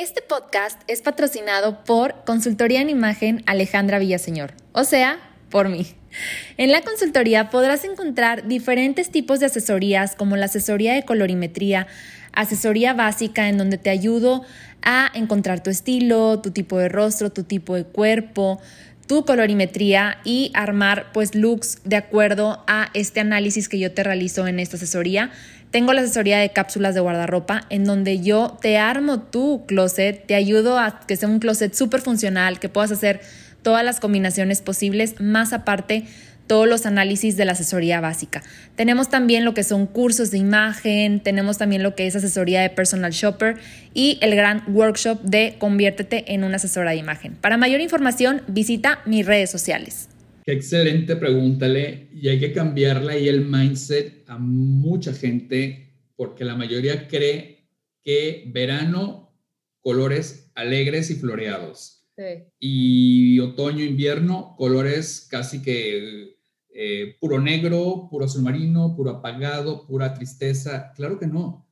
Este 0.01 0.23
podcast 0.23 0.81
es 0.87 1.03
patrocinado 1.03 1.85
por 1.85 2.25
Consultoría 2.25 2.81
en 2.81 2.89
Imagen 2.89 3.43
Alejandra 3.45 3.99
Villaseñor, 3.99 4.55
o 4.73 4.85
sea, 4.85 5.19
por 5.51 5.69
mí. 5.69 5.89
En 6.57 6.73
la 6.73 6.81
consultoría 6.81 7.51
podrás 7.51 7.85
encontrar 7.85 8.49
diferentes 8.49 9.11
tipos 9.11 9.41
de 9.41 9.47
asesorías 9.47 10.17
como 10.17 10.39
la 10.39 10.47
asesoría 10.47 10.95
de 10.95 11.05
colorimetría, 11.05 11.87
asesoría 12.33 12.95
básica 12.95 13.51
en 13.51 13.59
donde 13.59 13.77
te 13.77 13.91
ayudo 13.91 14.43
a 14.81 15.11
encontrar 15.13 15.63
tu 15.63 15.69
estilo, 15.69 16.41
tu 16.41 16.51
tipo 16.51 16.79
de 16.79 16.89
rostro, 16.89 17.29
tu 17.29 17.43
tipo 17.45 17.75
de 17.75 17.85
cuerpo, 17.85 18.59
tu 19.07 19.27
colorimetría 19.27 20.19
y 20.25 20.51
armar 20.55 21.13
pues 21.13 21.35
looks 21.35 21.81
de 21.85 21.97
acuerdo 21.97 22.65
a 22.69 22.89
este 22.95 23.21
análisis 23.21 23.69
que 23.69 23.79
yo 23.79 23.93
te 23.93 24.03
realizo 24.03 24.47
en 24.47 24.61
esta 24.61 24.77
asesoría. 24.77 25.31
Tengo 25.71 25.93
la 25.93 26.01
asesoría 26.01 26.39
de 26.39 26.51
cápsulas 26.51 26.95
de 26.95 27.01
guardarropa 27.01 27.63
en 27.71 27.85
donde 27.85 28.21
yo 28.21 28.59
te 28.61 28.77
armo 28.77 29.21
tu 29.21 29.65
closet, 29.67 30.27
te 30.27 30.35
ayudo 30.35 30.79
a 30.79 31.01
que 31.07 31.17
sea 31.17 31.29
un 31.29 31.39
closet 31.39 31.75
súper 31.75 32.01
funcional, 32.01 32.59
que 32.59 32.69
puedas 32.69 32.91
hacer 32.91 33.21
todas 33.63 33.85
las 33.85 34.01
combinaciones 34.01 34.63
posibles, 34.63 35.21
más 35.21 35.53
aparte 35.53 36.07
todos 36.49 36.67
los 36.67 36.85
análisis 36.85 37.37
de 37.37 37.45
la 37.45 37.53
asesoría 37.53 38.01
básica. 38.01 38.43
Tenemos 38.75 39.09
también 39.09 39.45
lo 39.45 39.55
que 39.55 39.63
son 39.63 39.87
cursos 39.87 40.33
de 40.33 40.39
imagen, 40.39 41.21
tenemos 41.21 41.59
también 41.59 41.85
lo 41.85 41.95
que 41.95 42.09
es 42.09 42.17
asesoría 42.17 42.61
de 42.63 42.71
personal 42.71 43.13
shopper 43.13 43.59
y 43.95 44.19
el 44.21 44.35
gran 44.35 44.65
workshop 44.67 45.23
de 45.23 45.55
conviértete 45.61 46.35
en 46.35 46.43
una 46.43 46.57
asesora 46.57 46.91
de 46.91 46.97
imagen. 46.97 47.37
Para 47.37 47.57
mayor 47.57 47.81
información, 47.81 48.43
visita 48.49 48.99
mis 49.07 49.25
redes 49.25 49.49
sociales. 49.49 50.09
Qué 50.51 50.57
excelente 50.57 51.15
pregúntale 51.15 52.09
y 52.13 52.27
hay 52.27 52.41
que 52.41 52.53
cambiarle 52.53 53.13
ahí 53.13 53.29
el 53.29 53.47
mindset 53.47 54.29
a 54.29 54.37
mucha 54.37 55.15
gente 55.15 55.95
porque 56.17 56.45
la 56.45 56.57
mayoría 56.57 57.07
cree 57.07 57.69
que 58.03 58.51
verano, 58.53 59.33
colores 59.81 60.51
alegres 60.57 61.09
y 61.13 61.15
floreados 61.15 62.05
y 62.59 63.39
otoño, 63.39 63.85
invierno, 63.85 64.57
colores 64.59 65.29
casi 65.31 65.63
que 65.63 66.37
eh, 66.75 67.15
puro 67.21 67.41
negro, 67.41 68.09
puro 68.11 68.25
azul 68.25 68.43
marino, 68.43 68.97
puro 68.97 69.11
apagado, 69.11 69.87
pura 69.87 70.15
tristeza. 70.15 70.91
Claro 70.97 71.21
que 71.21 71.29
no. 71.29 71.69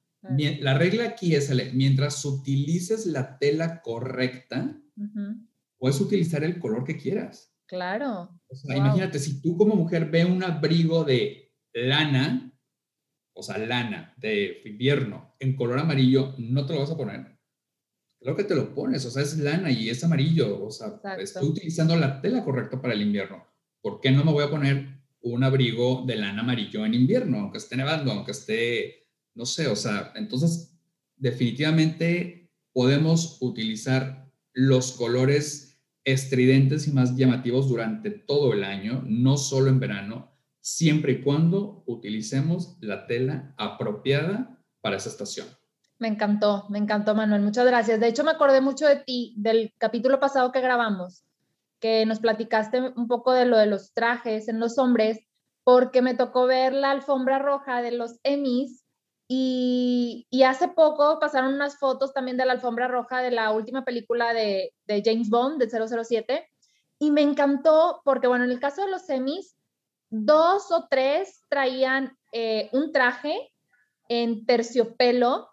La 0.61 0.79
regla 0.79 1.03
aquí 1.05 1.35
es, 1.35 1.53
mientras 1.75 2.25
utilices 2.25 3.07
la 3.07 3.39
tela 3.39 3.83
correcta, 3.83 4.81
puedes 5.79 6.01
utilizar 6.01 6.45
el 6.45 6.61
color 6.61 6.85
que 6.85 6.97
quieras. 6.97 7.48
Claro. 7.69 8.31
Imagínate, 8.65 9.19
si 9.19 9.43
tú 9.43 9.57
como 9.57 9.77
mujer 9.77 10.11
ve 10.11 10.25
un 10.25 10.43
abrigo 10.43 11.05
de 11.05 11.53
lana, 11.75 12.51
o 13.35 13.43
sea, 13.43 13.59
lana 13.59 14.15
de 14.17 14.63
invierno 14.65 15.37
en 15.39 15.55
color 15.55 15.79
amarillo, 15.79 16.35
no 16.39 16.65
te 16.65 16.73
lo 16.73 16.81
vas 16.81 16.91
a 16.91 16.97
poner. 16.97 17.39
Creo 18.21 18.35
que 18.35 18.45
te 18.45 18.55
lo 18.55 18.75
pones, 18.75 19.05
o 19.05 19.11
sea, 19.11 19.23
es 19.23 19.39
lana 19.39 19.71
y 19.71 19.91
es 19.91 20.03
amarillo, 20.03 20.65
o 20.65 20.71
sea, 20.71 21.01
estoy 21.19 21.47
utilizando 21.47 21.95
la 21.95 22.21
tela 22.21 22.43
correcta 22.43 22.81
para 22.81 22.95
el 22.95 23.03
invierno. 23.03 23.47
¿Por 23.81 24.01
qué 24.01 24.11
no 24.11 24.25
me 24.25 24.33
voy 24.33 24.45
a 24.45 24.51
poner 24.51 24.99
un 25.21 25.45
abrigo 25.45 26.05
de 26.07 26.17
lana 26.17 26.41
amarillo 26.41 26.87
en 26.87 26.95
invierno, 26.95 27.39
aunque 27.39 27.59
esté 27.59 27.77
nevando, 27.77 28.13
aunque 28.13 28.33
esté, 28.33 29.09
no 29.35 29.45
sé, 29.45 29.69
o 29.69 29.77
sea, 29.77 30.13
entonces 30.17 30.75
definitivamente 31.17 32.51
podemos 32.73 33.39
utilizar 33.41 34.33
los 34.53 34.93
colores 34.93 35.68
estridentes 36.13 36.89
y 36.89 36.93
más 36.93 37.17
llamativos 37.17 37.69
durante 37.69 38.11
todo 38.11 38.53
el 38.53 38.65
año, 38.65 39.03
no 39.07 39.37
solo 39.37 39.69
en 39.69 39.79
verano, 39.79 40.33
siempre 40.61 41.13
y 41.13 41.23
cuando 41.23 41.83
utilicemos 41.87 42.79
la 42.81 43.07
tela 43.07 43.55
apropiada 43.59 44.59
para 44.81 44.97
esa 44.97 45.11
estación. 45.11 45.47
Me 45.99 46.09
encantó, 46.09 46.67
me 46.71 46.79
encantó 46.79 47.15
Manuel, 47.15 47.43
muchas 47.43 47.67
gracias. 47.67 48.01
De 48.01 48.09
hecho, 48.09 48.25
me 48.25 48.31
acordé 48.31 48.61
mucho 48.61 48.87
de 48.87 48.97
ti, 48.97 49.35
del 49.37 49.75
capítulo 49.79 50.21
pasado 50.21 50.53
que 50.53 50.61
grabamos, 50.61 51.25
que 51.81 52.07
nos 52.07 52.21
platicaste 52.21 52.81
un 52.97 53.07
poco 53.07 53.33
de 53.33 53.45
lo 53.47 53.59
de 53.59 53.67
los 53.67 53.93
trajes 53.93 54.49
en 54.49 54.61
los 54.61 54.79
hombres, 54.79 55.19
porque 55.65 56.01
me 56.01 56.15
tocó 56.15 56.47
ver 56.47 56.73
la 56.73 56.93
alfombra 56.93 57.39
roja 57.39 57.83
de 57.83 57.93
los 57.93 58.19
Emmys 58.23 58.85
y, 59.31 60.27
hace 60.43 60.69
poco 60.69 61.19
pasaron 61.21 61.53
unas 61.53 61.79
fotos 61.79 62.15
también 62.15 62.39
de 62.39 62.47
la 62.47 62.55
alfombra 62.55 62.89
roja 62.89 63.21
de 63.21 63.31
la 63.31 63.53
última 63.53 63.85
película 63.85 64.33
de, 64.33 64.73
James 65.05 65.29
Bond, 65.29 65.63
de 65.63 65.69
007, 65.69 66.49
y 66.99 67.11
me 67.11 67.21
encantó 67.21 68.01
porque, 68.05 68.27
bueno, 68.27 68.45
en 68.45 68.51
el 68.51 68.59
caso 68.59 68.83
de 68.83 68.91
los 68.91 69.09
Emmys, 69.11 69.55
dos 70.09 70.73
o 70.73 70.89
tres 70.89 71.45
traían 71.49 72.17
eh, 72.33 72.71
un 72.73 72.91
traje 72.91 73.53
en 74.09 74.47
terciopelo 74.47 75.49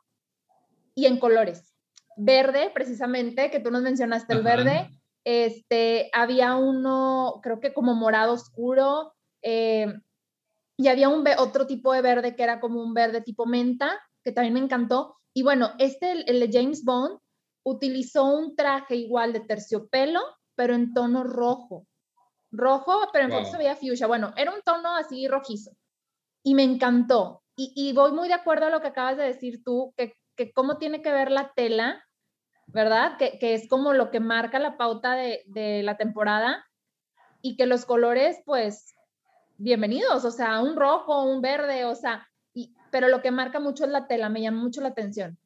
y 0.96 1.08
en 1.08 1.20
colores. 1.20 1.76
Verde, 2.16 2.72
precisamente, 2.74 3.52
que 3.52 3.60
tú 3.60 3.72
nos 3.72 3.82
mencionaste, 3.82 4.34
el 4.34 4.44
verde. 4.44 4.90
Este, 5.26 6.10
había 6.14 6.56
uno, 6.56 7.42
creo 7.44 7.60
que 7.60 7.74
como 7.74 7.94
morado 7.94 8.34
oscuro, 8.34 9.14
eh, 9.42 9.94
y 10.78 10.88
había 10.88 11.10
un 11.10 11.26
otro 11.38 11.66
tipo 11.66 11.94
de 11.94 12.02
verde 12.02 12.36
que 12.36 12.44
era 12.44 12.60
como 12.60 12.82
un 12.82 12.94
verde 12.94 13.22
tipo 13.22 13.46
menta, 13.46 14.00
que 14.24 14.32
también 14.32 14.54
me 14.54 14.60
encantó. 14.60 15.18
Y 15.34 15.44
bueno, 15.44 15.72
este, 15.80 16.12
el, 16.12 16.40
de 16.40 16.50
James 16.52 16.84
Bond, 16.84 17.20
utilizó 17.64 18.26
un 18.26 18.56
traje 18.56 18.96
igual 18.96 19.34
de 19.34 19.40
terciopelo, 19.40 20.22
pero 20.56 20.76
en 20.76 20.94
tono 20.94 21.24
rojo. 21.24 21.88
Rojo, 22.52 23.10
pero 23.12 23.26
en 23.26 23.32
wow. 23.32 23.46
se 23.46 23.58
veía 23.58 23.76
fuchsia. 23.76 24.08
Bueno, 24.08 24.34
era 24.38 24.54
un 24.54 24.62
tono 24.62 24.96
así 24.96 25.28
rojizo. 25.28 25.72
Y 26.44 26.56
me 26.56 26.64
encantó. 26.64 27.42
Y, 27.56 27.72
y, 27.76 27.94
voy 27.94 28.12
muy 28.12 28.28
de 28.28 28.34
acuerdo 28.34 28.66
a 28.66 28.70
lo 28.70 28.82
que 28.82 28.88
acabas 28.88 29.18
de 29.18 29.24
decir 29.24 29.64
tú, 29.64 29.94
que, 29.98 30.14
que 30.36 30.52
cómo 30.52 30.78
tiene 30.78 31.02
que 31.02 31.12
ver 31.12 31.32
la 31.32 31.54
tela, 31.54 32.04
¿verdad? 32.68 33.18
Que, 33.18 33.40
que 33.40 33.54
es 33.54 33.70
como 33.70 33.94
lo 33.94 34.12
que 34.12 34.20
marca 34.20 34.60
la 34.60 34.78
pauta 34.78 35.16
de, 35.16 35.44
de 35.48 35.82
la 35.84 35.96
temporada 35.96 36.66
y 37.42 37.56
que 37.56 37.66
los 37.66 37.86
colores, 37.86 38.42
pues, 38.46 38.94
bienvenidos, 39.58 40.26
o 40.26 40.32
sea, 40.32 40.62
un 40.62 40.76
rojo, 40.76 41.24
un 41.24 41.42
verde, 41.42 41.86
o 41.86 41.96
sea, 41.96 42.28
pero 42.92 43.10
lo 43.10 43.22
que 43.22 43.32
marca 43.32 43.60
mucho 43.60 43.86
es 43.86 43.92
la 43.92 44.08
tela, 44.08 44.30
me 44.30 44.42
llama 44.42 44.62
mucho 44.62 44.82
la 44.82 44.90
atención. 44.90 45.38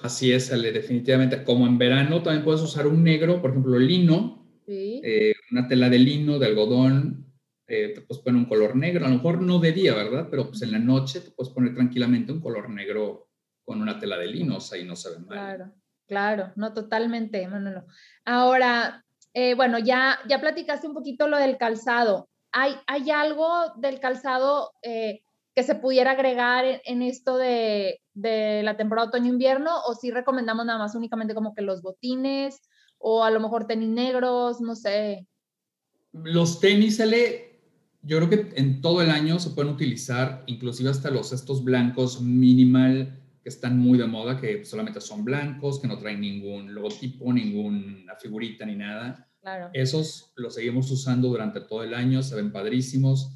Así 0.00 0.32
es, 0.32 0.52
Ale, 0.52 0.72
definitivamente. 0.72 1.44
Como 1.44 1.66
en 1.66 1.78
verano 1.78 2.22
también 2.22 2.44
puedes 2.44 2.62
usar 2.62 2.86
un 2.86 3.02
negro, 3.02 3.40
por 3.40 3.50
ejemplo, 3.50 3.78
lino, 3.78 4.46
eh, 4.66 5.34
una 5.52 5.68
tela 5.68 5.88
de 5.88 5.98
lino, 5.98 6.38
de 6.38 6.46
algodón, 6.46 7.26
eh, 7.66 7.92
te 7.94 8.00
puedes 8.00 8.22
poner 8.22 8.38
un 8.38 8.48
color 8.48 8.76
negro, 8.76 9.06
a 9.06 9.08
lo 9.08 9.16
mejor 9.16 9.42
no 9.42 9.58
de 9.58 9.72
día, 9.72 9.94
¿verdad? 9.94 10.28
Pero 10.30 10.48
pues 10.48 10.62
en 10.62 10.72
la 10.72 10.78
noche 10.78 11.20
te 11.20 11.30
puedes 11.30 11.52
poner 11.52 11.74
tranquilamente 11.74 12.32
un 12.32 12.40
color 12.40 12.70
negro 12.70 13.28
con 13.64 13.80
una 13.82 13.98
tela 13.98 14.16
de 14.16 14.26
lino, 14.26 14.56
o 14.56 14.60
sea, 14.60 14.78
y 14.78 14.84
no 14.84 14.94
se 14.94 15.10
ve 15.10 15.18
mal. 15.18 15.28
Claro, 15.28 15.72
claro, 16.06 16.52
no 16.56 16.72
totalmente, 16.72 17.46
Manolo. 17.48 17.86
Ahora, 18.24 19.04
eh, 19.34 19.54
bueno, 19.54 19.78
ya, 19.78 20.18
ya 20.28 20.40
platicaste 20.40 20.86
un 20.86 20.94
poquito 20.94 21.26
lo 21.26 21.38
del 21.38 21.58
calzado. 21.58 22.28
¿Hay, 22.58 23.10
algo 23.10 23.48
del 23.76 24.00
calzado 24.00 24.72
eh, 24.82 25.20
que 25.54 25.62
se 25.62 25.74
pudiera 25.74 26.12
agregar 26.12 26.64
en, 26.84 27.02
esto 27.02 27.36
de, 27.36 28.00
la 28.14 28.76
temporada 28.78 29.08
otoño-invierno 29.08 29.70
o 29.86 29.94
si 29.94 30.10
recomendamos 30.10 30.64
nada 30.64 30.78
más 30.78 30.94
únicamente 30.94 31.34
como 31.34 31.54
que 31.54 31.60
los 31.60 31.82
botines 31.82 32.62
o 32.96 33.22
a 33.24 33.30
lo 33.30 33.40
mejor 33.40 33.66
tenis 33.66 33.90
negros, 33.90 34.62
no 34.62 34.74
sé? 34.74 35.26
Los 36.12 36.58
tenis, 36.58 36.98
Ale, 36.98 37.60
yo 38.00 38.16
creo 38.16 38.30
que 38.30 38.52
en 38.56 38.80
todo 38.80 39.02
el 39.02 39.10
año 39.10 39.38
se 39.38 39.50
pueden 39.50 39.74
utilizar, 39.74 40.42
inclusive 40.46 40.88
hasta 40.88 41.10
los 41.10 41.32
estos 41.32 41.62
blancos 41.62 42.22
minimal 42.22 43.22
que 43.42 43.50
están 43.50 43.78
muy 43.78 43.98
de 43.98 44.06
moda, 44.06 44.40
que 44.40 44.64
solamente 44.64 45.02
son 45.02 45.26
blancos, 45.26 45.78
que 45.78 45.88
no 45.88 45.98
traen 45.98 46.22
ningún 46.22 46.74
logotipo, 46.74 47.30
ninguna 47.32 48.16
figurita 48.16 48.64
ni 48.64 48.76
nada. 48.76 49.28
Esos 49.72 50.32
los 50.36 50.54
seguimos 50.54 50.90
usando 50.90 51.28
durante 51.28 51.60
todo 51.60 51.82
el 51.82 51.94
año, 51.94 52.22
se 52.22 52.34
ven 52.34 52.52
padrísimos. 52.52 53.32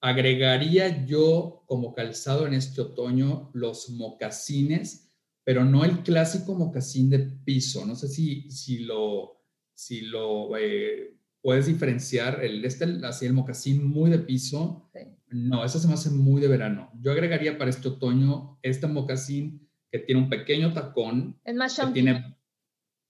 Agregaría 0.00 1.04
yo 1.04 1.64
como 1.66 1.94
calzado 1.94 2.46
en 2.46 2.54
este 2.54 2.80
otoño 2.80 3.50
los 3.52 3.90
mocasines, 3.90 5.10
pero 5.42 5.64
no 5.64 5.84
el 5.84 6.02
clásico 6.02 6.54
mocasín 6.54 7.10
de 7.10 7.18
piso. 7.18 7.84
No 7.84 7.96
sé 7.96 8.08
si, 8.08 8.48
si 8.50 8.80
lo, 8.80 9.42
si 9.74 10.02
lo 10.02 10.56
eh, 10.56 11.16
puedes 11.40 11.66
diferenciar. 11.66 12.44
El, 12.44 12.64
este, 12.64 12.84
así 13.04 13.26
el 13.26 13.32
mocasín 13.32 13.84
muy 13.84 14.10
de 14.10 14.20
piso. 14.20 14.88
No, 15.30 15.64
eso 15.64 15.78
se 15.78 15.88
me 15.88 15.94
hace 15.94 16.10
muy 16.10 16.40
de 16.40 16.48
verano. 16.48 16.90
Yo 17.00 17.10
agregaría 17.10 17.58
para 17.58 17.70
este 17.70 17.88
otoño 17.88 18.58
este 18.62 18.86
mocasín 18.86 19.68
que 19.90 19.98
tiene 19.98 20.20
un 20.20 20.28
pequeño 20.28 20.72
tacón. 20.72 21.40
Es 21.44 21.54
más 21.54 21.74
chunky. 21.74 21.94
Tiene, 21.94 22.37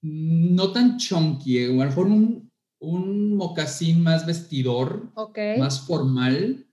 no 0.02 0.72
tan 0.72 0.96
chunky, 0.96 1.64
a 1.64 1.68
lo 1.68 1.74
mejor 1.74 2.06
un, 2.06 2.50
un 2.80 3.36
mocasín 3.36 4.02
más 4.02 4.26
vestidor, 4.26 5.12
más 5.58 5.86
formal, 5.86 6.66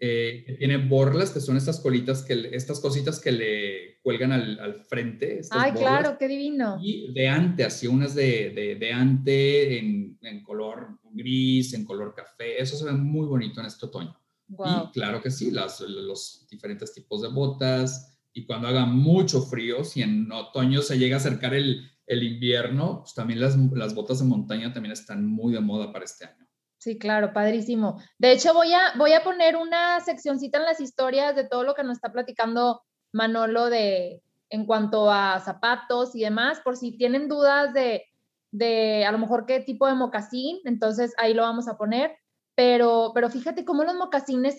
eh, 0.00 0.44
que 0.46 0.52
tiene 0.54 0.76
borlas, 0.76 1.30
que 1.30 1.40
son 1.40 1.56
estas 1.56 1.80
colitas, 1.80 2.22
que 2.22 2.50
estas 2.52 2.78
cositas 2.80 3.18
que 3.20 3.32
le 3.32 4.00
cuelgan 4.02 4.32
al, 4.32 4.60
al 4.60 4.84
frente. 4.84 5.40
Ay, 5.50 5.72
claro, 5.72 6.18
qué 6.18 6.28
divino. 6.28 6.78
Y 6.80 7.12
de 7.14 7.28
ante, 7.28 7.64
así 7.64 7.86
unas 7.86 8.14
de, 8.14 8.50
de, 8.50 8.76
de 8.76 8.92
ante 8.92 9.78
en, 9.78 10.18
en, 10.20 10.42
color 10.42 10.98
gris, 11.12 11.72
en 11.72 11.84
color 11.86 12.14
café, 12.14 12.60
eso 12.60 12.76
se 12.76 12.84
ve 12.84 12.92
muy 12.92 13.26
bonito 13.26 13.60
en 13.60 13.66
este 13.66 13.86
otoño. 13.86 14.14
Y 14.48 14.92
claro 14.92 15.20
que 15.22 15.30
sí, 15.30 15.50
las, 15.50 15.80
los 15.80 16.46
diferentes 16.50 16.92
tipos 16.92 17.22
de 17.22 17.28
botas, 17.28 18.16
y 18.32 18.44
cuando 18.44 18.68
haga 18.68 18.84
mucho 18.84 19.40
frío, 19.40 19.82
si 19.82 20.02
en 20.02 20.30
otoño 20.30 20.82
se 20.82 20.98
llega 20.98 21.16
a 21.16 21.18
acercar 21.18 21.54
el, 21.54 21.90
el 22.06 22.22
invierno, 22.22 23.00
pues 23.00 23.14
también 23.14 23.40
las, 23.40 23.56
las 23.56 23.94
botas 23.94 24.20
de 24.20 24.24
montaña 24.24 24.72
también 24.72 24.92
están 24.92 25.26
muy 25.26 25.52
de 25.52 25.60
moda 25.60 25.92
para 25.92 26.04
este 26.04 26.26
año. 26.26 26.46
Sí, 26.78 26.98
claro, 26.98 27.32
padrísimo. 27.32 28.00
De 28.18 28.32
hecho, 28.32 28.54
voy 28.54 28.72
a, 28.72 28.96
voy 28.96 29.12
a 29.12 29.24
poner 29.24 29.56
una 29.56 30.00
seccioncita 30.00 30.58
en 30.58 30.64
las 30.64 30.80
historias 30.80 31.34
de 31.34 31.48
todo 31.48 31.64
lo 31.64 31.74
que 31.74 31.82
nos 31.82 31.96
está 31.96 32.12
platicando 32.12 32.82
Manolo 33.12 33.70
de, 33.70 34.22
en 34.50 34.66
cuanto 34.66 35.10
a 35.10 35.40
zapatos 35.40 36.14
y 36.14 36.20
demás, 36.20 36.60
por 36.60 36.76
si 36.76 36.96
tienen 36.96 37.28
dudas 37.28 37.72
de, 37.74 38.04
de 38.52 39.04
a 39.04 39.12
lo 39.12 39.18
mejor 39.18 39.46
qué 39.46 39.60
tipo 39.60 39.86
de 39.86 39.94
mocasín, 39.94 40.58
entonces 40.64 41.12
ahí 41.18 41.34
lo 41.34 41.42
vamos 41.42 41.66
a 41.66 41.76
poner. 41.76 42.16
Pero, 42.54 43.10
pero 43.14 43.28
fíjate 43.28 43.66
cómo 43.66 43.84
los 43.84 43.96
mocasines 43.96 44.56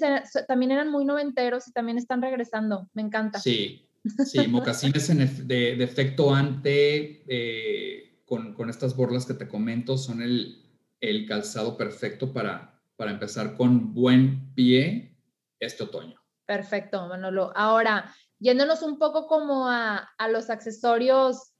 también 0.48 0.72
eran 0.72 0.92
muy 0.92 1.04
noventeros 1.04 1.68
y 1.68 1.72
también 1.72 1.98
están 1.98 2.22
regresando. 2.22 2.88
Me 2.94 3.02
encanta. 3.02 3.40
Sí, 3.40 3.87
Sí, 4.26 4.48
mocasines 4.48 5.48
de, 5.48 5.84
efecto 5.84 6.34
ante, 6.34 7.24
eh, 7.28 8.22
con, 8.26 8.54
con, 8.54 8.70
estas 8.70 8.96
borlas 8.96 9.26
que 9.26 9.34
te 9.34 9.48
comento, 9.48 9.98
son 9.98 10.22
el, 10.22 10.64
el 11.00 11.26
calzado 11.28 11.78
perfecto 11.78 12.34
para, 12.34 12.82
para 12.96 13.12
empezar 13.12 13.56
con 13.56 13.94
buen 13.94 14.54
pie 14.54 15.16
este 15.60 15.84
otoño. 15.84 16.20
Perfecto, 16.46 17.08
Manolo. 17.08 17.52
Ahora, 17.56 18.14
yéndonos 18.40 18.82
un 18.82 18.98
poco 18.98 19.28
como 19.28 19.68
a, 19.70 20.10
a 20.18 20.30
los 20.30 20.50
accesorios, 20.50 21.54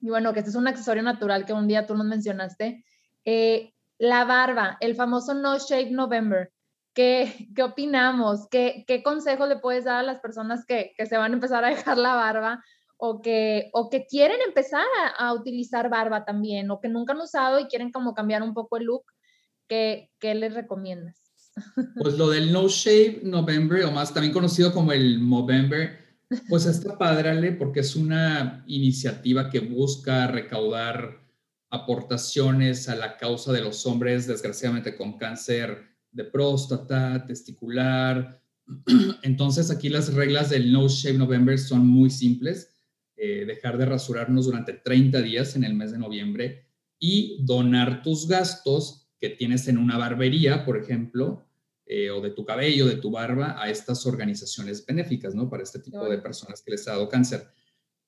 y 0.00 0.08
bueno, 0.08 0.32
que 0.32 0.40
este 0.40 0.50
es 0.50 0.56
un 0.56 0.68
accesorio 0.68 1.02
natural 1.02 1.44
que 1.44 1.52
un 1.52 1.68
día 1.68 1.86
tú 1.86 1.94
nos 1.94 2.06
mencionaste, 2.06 2.84
eh, 3.24 3.74
la 3.98 4.24
barba, 4.24 4.76
el 4.80 4.94
famoso 4.94 5.34
No 5.34 5.58
Shave 5.58 5.90
November. 5.90 6.52
¿Qué, 6.94 7.48
qué 7.54 7.62
opinamos? 7.62 8.48
¿Qué, 8.50 8.84
¿Qué 8.86 9.02
consejos 9.02 9.48
le 9.48 9.58
puedes 9.58 9.84
dar 9.84 10.00
a 10.00 10.02
las 10.02 10.20
personas 10.20 10.64
que, 10.66 10.92
que, 10.96 11.06
se 11.06 11.16
van 11.16 11.32
a 11.32 11.34
empezar 11.34 11.64
a 11.64 11.68
dejar 11.68 11.98
la 11.98 12.14
barba 12.14 12.64
o 12.96 13.22
que, 13.22 13.70
o 13.72 13.88
que 13.88 14.06
quieren 14.06 14.38
empezar 14.46 14.84
a, 15.18 15.32
utilizar 15.32 15.88
barba 15.88 16.24
también 16.24 16.70
o 16.70 16.80
que 16.80 16.88
nunca 16.88 17.12
han 17.12 17.20
usado 17.20 17.60
y 17.60 17.66
quieren 17.66 17.92
como 17.92 18.14
cambiar 18.14 18.42
un 18.42 18.54
poco 18.54 18.76
el 18.76 18.84
look? 18.84 19.04
¿Qué, 19.68 20.10
qué 20.18 20.34
les 20.34 20.54
recomiendas? 20.54 21.32
Pues 22.00 22.14
lo 22.14 22.30
del 22.30 22.52
No 22.52 22.68
Shave 22.68 23.20
November, 23.22 23.84
o 23.84 23.90
más 23.90 24.12
también 24.12 24.32
conocido 24.32 24.72
como 24.72 24.92
el 24.92 25.18
Movember, 25.20 25.98
pues 26.48 26.66
está 26.66 26.96
padre, 26.98 27.52
porque 27.52 27.80
es 27.80 27.96
una 27.96 28.64
iniciativa 28.66 29.50
que 29.50 29.60
busca 29.60 30.26
recaudar 30.26 31.20
aportaciones 31.70 32.88
a 32.88 32.96
la 32.96 33.16
causa 33.16 33.52
de 33.52 33.60
los 33.60 33.84
hombres, 33.86 34.26
desgraciadamente 34.26 34.96
con 34.96 35.18
cáncer 35.18 35.97
de 36.10 36.24
próstata, 36.24 37.24
testicular. 37.26 38.40
Entonces 39.22 39.70
aquí 39.70 39.88
las 39.88 40.14
reglas 40.14 40.50
del 40.50 40.72
No 40.72 40.88
Shave 40.88 41.18
November 41.18 41.58
son 41.58 41.86
muy 41.86 42.10
simples. 42.10 42.74
Eh, 43.16 43.44
dejar 43.46 43.78
de 43.78 43.86
rasurarnos 43.86 44.46
durante 44.46 44.74
30 44.74 45.22
días 45.22 45.56
en 45.56 45.64
el 45.64 45.74
mes 45.74 45.90
de 45.90 45.98
noviembre 45.98 46.66
y 47.00 47.44
donar 47.44 48.02
tus 48.02 48.28
gastos 48.28 49.08
que 49.20 49.30
tienes 49.30 49.66
en 49.68 49.78
una 49.78 49.98
barbería, 49.98 50.64
por 50.64 50.76
ejemplo, 50.76 51.48
eh, 51.86 52.10
o 52.10 52.20
de 52.20 52.30
tu 52.30 52.44
cabello, 52.44 52.86
de 52.86 52.96
tu 52.96 53.10
barba, 53.10 53.60
a 53.60 53.70
estas 53.70 54.06
organizaciones 54.06 54.84
benéficas, 54.84 55.34
¿no? 55.34 55.48
Para 55.48 55.62
este 55.62 55.80
tipo 55.80 56.08
de 56.08 56.18
personas 56.18 56.62
que 56.62 56.72
les 56.72 56.86
ha 56.86 56.92
dado 56.92 57.08
cáncer. 57.08 57.48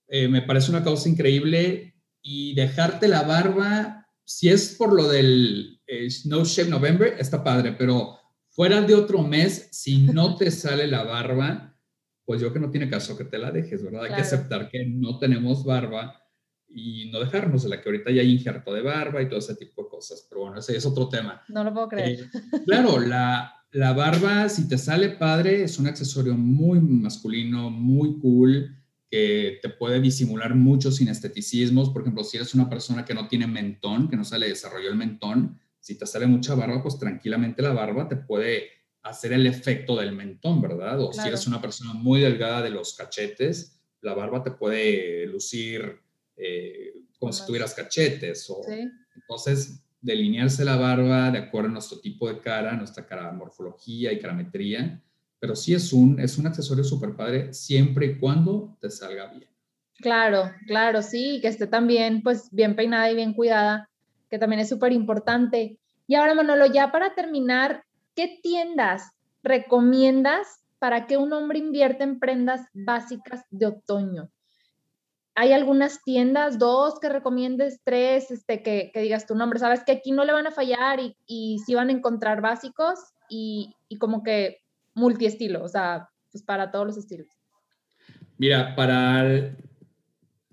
Eh, 0.06 0.28
me 0.28 0.42
parece 0.42 0.70
una 0.70 0.84
causa 0.84 1.08
increíble 1.08 1.94
y 2.22 2.54
dejarte 2.54 3.08
la 3.08 3.22
barba, 3.22 3.99
si 4.30 4.48
es 4.48 4.76
por 4.76 4.92
lo 4.92 5.08
del 5.08 5.80
No 6.26 6.44
Shave 6.44 6.70
November, 6.70 7.16
está 7.18 7.42
padre, 7.42 7.74
pero 7.76 8.16
fuera 8.48 8.80
de 8.80 8.94
otro 8.94 9.24
mes, 9.24 9.68
si 9.72 10.02
no 10.02 10.36
te 10.36 10.50
sale 10.52 10.86
la 10.86 11.02
barba, 11.02 11.76
pues 12.24 12.40
yo 12.40 12.52
que 12.52 12.60
no 12.60 12.70
tiene 12.70 12.88
caso 12.88 13.18
que 13.18 13.24
te 13.24 13.38
la 13.38 13.50
dejes, 13.50 13.82
¿verdad? 13.82 14.04
Hay 14.04 14.14
que 14.14 14.20
aceptar 14.20 14.68
que 14.68 14.86
no 14.86 15.18
tenemos 15.18 15.64
barba 15.64 16.22
y 16.68 17.10
no 17.10 17.18
dejarnos 17.18 17.64
de 17.64 17.70
la 17.70 17.82
que 17.82 17.88
ahorita 17.88 18.12
ya 18.12 18.22
hay 18.22 18.30
injerto 18.30 18.72
de 18.72 18.82
barba 18.82 19.20
y 19.20 19.28
todo 19.28 19.40
ese 19.40 19.56
tipo 19.56 19.82
de 19.82 19.88
cosas. 19.88 20.24
Pero 20.30 20.42
bueno, 20.42 20.60
ese 20.60 20.76
es 20.76 20.86
otro 20.86 21.08
tema. 21.08 21.42
No 21.48 21.64
lo 21.64 21.74
puedo 21.74 21.88
creer. 21.88 22.20
Eh, 22.20 22.30
claro, 22.66 23.00
la, 23.00 23.52
la 23.72 23.92
barba, 23.94 24.48
si 24.48 24.68
te 24.68 24.78
sale 24.78 25.08
padre, 25.08 25.64
es 25.64 25.76
un 25.80 25.88
accesorio 25.88 26.36
muy 26.36 26.80
masculino, 26.80 27.68
muy 27.68 28.20
cool, 28.20 28.79
que 29.10 29.58
te 29.60 29.68
puede 29.68 30.00
disimular 30.00 30.54
muchos 30.54 30.96
sinesteticismos. 30.96 31.90
Por 31.90 32.02
ejemplo, 32.02 32.22
si 32.22 32.36
eres 32.36 32.54
una 32.54 32.68
persona 32.70 33.04
que 33.04 33.12
no 33.12 33.26
tiene 33.26 33.46
mentón, 33.46 34.08
que 34.08 34.16
no 34.16 34.24
se 34.24 34.38
le 34.38 34.48
desarrolló 34.48 34.88
el 34.88 34.96
mentón, 34.96 35.58
si 35.80 35.98
te 35.98 36.06
sale 36.06 36.26
mucha 36.26 36.54
barba, 36.54 36.82
pues 36.82 36.98
tranquilamente 36.98 37.62
la 37.62 37.72
barba 37.72 38.06
te 38.06 38.16
puede 38.16 38.68
hacer 39.02 39.32
el 39.32 39.46
efecto 39.46 39.96
del 39.96 40.12
mentón, 40.12 40.60
¿verdad? 40.60 41.00
O 41.00 41.12
si 41.12 41.26
eres 41.26 41.46
una 41.46 41.60
persona 41.60 41.94
muy 41.94 42.20
delgada 42.20 42.62
de 42.62 42.70
los 42.70 42.94
cachetes, 42.94 43.80
la 44.02 44.14
barba 44.14 44.42
te 44.42 44.52
puede 44.52 45.26
lucir 45.26 46.00
eh, 46.36 46.92
como 47.18 47.32
si 47.32 47.44
tuvieras 47.46 47.74
cachetes. 47.74 48.48
O, 48.50 48.62
Entonces, 49.16 49.82
delinearse 50.00 50.64
la 50.64 50.76
barba 50.76 51.30
de 51.30 51.38
acuerdo 51.38 51.68
a 51.68 51.72
nuestro 51.72 52.00
tipo 52.00 52.28
de 52.28 52.38
cara, 52.38 52.76
nuestra 52.76 53.06
cara 53.06 53.32
morfología 53.32 54.12
y 54.12 54.18
carametría, 54.18 55.02
pero 55.40 55.57
sí 55.57 55.74
es 55.74 55.92
un, 55.92 56.20
es 56.20 56.38
un 56.38 56.46
accesorio 56.46 56.85
súper 56.85 57.16
padre 57.16 57.53
siempre 57.53 58.07
y 58.07 58.18
cuando 58.18 58.76
te 58.81 58.90
salga 58.90 59.26
bien. 59.26 59.48
Claro, 59.96 60.50
claro, 60.66 61.03
sí, 61.03 61.40
que 61.40 61.48
esté 61.48 61.66
también 61.66 62.22
pues 62.22 62.48
bien 62.53 62.76
peinada 62.76 63.11
y 63.11 63.16
bien 63.16 63.35
cuidada, 63.35 63.90
que 64.29 64.38
también 64.38 64.61
es 64.61 64.68
súper 64.68 64.92
importante. 64.92 65.79
Y 66.07 66.14
ahora, 66.14 66.35
Manolo, 66.35 66.66
ya 66.66 66.92
para 66.92 67.14
terminar, 67.14 67.85
¿qué 68.14 68.38
tiendas 68.42 69.11
recomiendas 69.42 70.46
para 70.79 71.07
que 71.07 71.16
un 71.16 71.33
hombre 71.33 71.59
invierta 71.59 72.05
en 72.05 72.18
prendas 72.18 72.62
básicas 72.72 73.44
de 73.50 73.66
otoño? 73.66 74.31
¿Hay 75.35 75.53
algunas 75.53 76.03
tiendas, 76.03 76.59
dos 76.59 76.98
que 77.00 77.09
recomiendes, 77.09 77.81
tres, 77.85 78.31
este, 78.31 78.62
que, 78.62 78.90
digas 78.94 79.26
tu 79.26 79.35
nombre? 79.35 79.59
Sabes 79.59 79.85
que 79.85 79.92
aquí 79.92 80.12
no 80.12 80.24
le 80.24 80.33
van 80.33 80.46
a 80.46 80.50
fallar 80.50 81.00
y, 81.00 81.16
y 81.26 81.59
sí 81.64 81.74
van 81.74 81.88
a 81.88 81.92
encontrar 81.92 82.40
básicos 82.40 82.98
y, 83.31 83.76
como 83.98 84.22
que 84.22 84.59
multiestilo, 84.94 85.62
o 85.62 85.68
sea, 85.68 86.09
pues 86.31 86.42
para 86.42 86.70
todos 86.70 86.87
los 86.87 86.96
estilos. 86.96 87.29
Mira, 88.38 88.74
para 88.74 89.55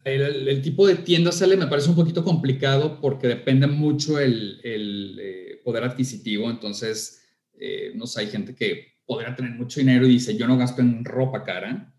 el, 0.04 0.62
tipo 0.62 0.88
de 0.88 0.96
tienda 0.96 1.32
sale 1.32 1.58
me 1.58 1.68
parece 1.68 1.90
un 1.90 1.96
poquito 1.96 2.24
complicado 2.24 3.00
porque 3.02 3.28
depende 3.28 3.68
mucho 3.68 4.20
el, 4.20 4.62
eh, 4.64 5.62
poder 5.64 5.84
adquisitivo, 5.84 6.50
entonces 6.50 7.24
eh, 7.60 7.92
no 7.96 8.06
sé, 8.06 8.22
hay 8.22 8.28
gente 8.28 8.56
que 8.56 8.98
podría 9.06 9.36
tener 9.36 9.52
mucho 9.52 9.80
dinero 9.80 10.06
y 10.06 10.12
dice, 10.12 10.38
yo 10.38 10.48
no 10.48 10.58
gasto 10.58 10.82
en 10.82 11.04
ropa 11.04 11.44
cara. 11.44 11.94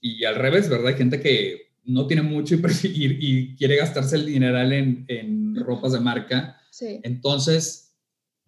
Y 0.00 0.24
al 0.24 0.36
revés, 0.36 0.68
¿verdad? 0.68 0.88
Hay 0.88 0.94
gente 0.94 1.20
que 1.20 1.72
no 1.84 2.06
tiene 2.06 2.22
mucho 2.22 2.54
y, 2.54 2.60
y 2.84 3.56
quiere 3.56 3.76
gastarse 3.76 4.14
el 4.16 4.26
dineral 4.26 4.72
en, 4.72 5.04
en 5.08 5.56
ropas 5.56 5.92
de 5.92 6.00
marca. 6.00 6.60
Sí. 6.70 7.00
Entonces, 7.02 7.87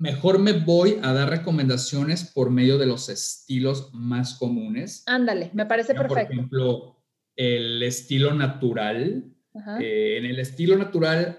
mejor 0.00 0.38
me 0.38 0.52
voy 0.52 0.98
a 1.02 1.12
dar 1.12 1.30
recomendaciones 1.30 2.24
por 2.24 2.50
medio 2.50 2.78
de 2.78 2.86
los 2.86 3.08
estilos 3.08 3.90
más 3.92 4.34
comunes. 4.34 5.04
Ándale, 5.06 5.50
me 5.52 5.66
parece 5.66 5.94
perfecto. 5.94 6.14
Por 6.14 6.32
ejemplo, 6.32 6.96
el 7.36 7.82
estilo 7.82 8.34
natural. 8.34 9.32
Eh, 9.80 10.16
en 10.18 10.24
el 10.24 10.38
estilo 10.38 10.76
natural, 10.76 11.38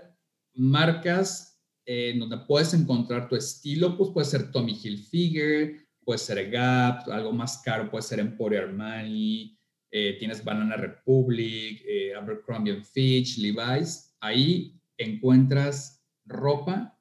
marcas 0.54 1.52
eh, 1.86 2.14
donde 2.18 2.38
puedes 2.38 2.74
encontrar 2.74 3.28
tu 3.28 3.36
estilo, 3.36 3.98
pues 3.98 4.12
puede 4.12 4.28
ser 4.28 4.52
Tommy 4.52 4.78
Hilfiger, 4.82 5.88
puede 6.04 6.20
ser 6.20 6.52
Gap, 6.52 7.10
algo 7.10 7.32
más 7.32 7.62
caro 7.64 7.90
puede 7.90 8.04
ser 8.04 8.20
Emporio 8.20 8.60
Armani, 8.60 9.58
eh, 9.92 10.18
tienes 10.20 10.44
Banana 10.44 10.78
Republic, 10.78 11.82
eh, 11.86 12.14
Abercrombie 12.14 12.84
Fitch, 12.84 13.38
Levi's. 13.38 14.16
Ahí 14.20 14.80
encuentras 14.98 16.06
ropa 16.26 16.98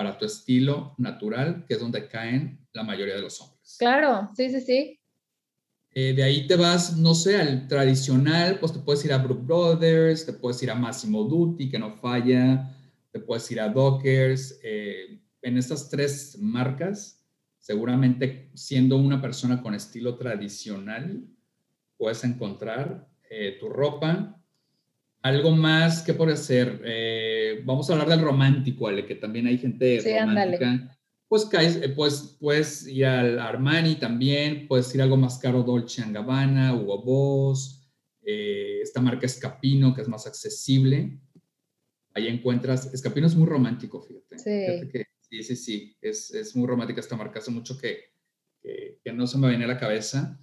para 0.00 0.16
tu 0.16 0.24
estilo 0.24 0.94
natural, 0.96 1.66
que 1.68 1.74
es 1.74 1.80
donde 1.80 2.08
caen 2.08 2.66
la 2.72 2.82
mayoría 2.82 3.16
de 3.16 3.20
los 3.20 3.38
hombres. 3.38 3.76
Claro, 3.78 4.30
sí, 4.34 4.48
sí, 4.48 4.62
sí. 4.62 4.98
de 5.92 6.22
ahí 6.22 6.46
te 6.46 6.56
vas, 6.56 6.96
no 6.96 7.14
sé, 7.14 7.38
al 7.38 7.68
tradicional, 7.68 8.58
pues 8.58 8.72
te 8.72 8.78
puedes 8.78 9.04
ir 9.04 9.12
a 9.12 9.18
Brook 9.18 9.44
Brothers, 9.44 10.24
te 10.24 10.32
puedes 10.32 10.62
ir 10.62 10.70
a 10.70 10.74
Massimo 10.74 11.24
Dutti, 11.24 11.68
que 11.68 11.78
no 11.78 11.92
falla, 11.92 12.74
te 13.12 13.20
puedes 13.20 13.50
ir 13.50 13.60
a 13.60 13.68
Dockers. 13.68 14.58
Eh, 14.62 15.20
en 15.42 15.58
estas 15.58 15.90
tres 15.90 16.38
marcas, 16.40 17.22
seguramente 17.58 18.50
siendo 18.54 18.96
una 18.96 19.20
persona 19.20 19.60
con 19.60 19.74
estilo 19.74 20.16
tradicional, 20.16 21.26
puedes 21.98 22.24
encontrar 22.24 23.06
eh, 23.28 23.58
tu 23.60 23.68
ropa. 23.68 24.39
Algo 25.22 25.50
más 25.50 26.02
que 26.02 26.14
puede 26.14 26.36
ser, 26.36 26.80
eh, 26.84 27.62
vamos 27.64 27.88
a 27.88 27.92
hablar 27.92 28.08
del 28.08 28.22
romántico, 28.22 28.88
Ale, 28.88 29.04
que 29.04 29.14
también 29.14 29.46
hay 29.46 29.58
gente 29.58 30.00
romántica. 30.20 30.96
Pues 31.28 31.44
caes, 31.44 31.80
pues 31.94 32.36
puedes 32.40 32.88
ir 32.88 33.06
al 33.06 33.38
Armani 33.38 33.96
también, 33.96 34.66
puedes 34.66 34.92
ir 34.94 35.02
algo 35.02 35.16
más 35.16 35.38
caro, 35.38 35.62
Dolce 35.62 36.02
Gabbana, 36.08 36.74
Hugo 36.74 37.02
Boss, 37.02 37.88
esta 38.22 39.00
marca 39.00 39.26
Escapino, 39.26 39.94
que 39.94 40.00
es 40.00 40.08
más 40.08 40.26
accesible 40.26 41.20
ahí 42.14 42.28
encuentras, 42.28 42.92
Escapino 42.92 43.26
es 43.26 43.34
muy 43.34 43.46
romántico, 43.46 44.00
fíjate. 44.00 44.38
Sí. 44.38 45.02
sí, 45.20 45.42
sí, 45.42 45.56
sí, 45.56 45.96
es, 46.00 46.30
es, 46.32 46.56
muy 46.56 46.66
romántica 46.66 47.00
esta 47.00 47.16
marca, 47.16 47.38
hace 47.38 47.50
mucho 47.50 47.78
que, 47.78 48.12
que, 48.62 49.12
no 49.12 49.26
se 49.26 49.38
me 49.38 49.48
viene 49.48 49.64
a 49.64 49.68
la 49.68 49.78
cabeza. 49.78 50.38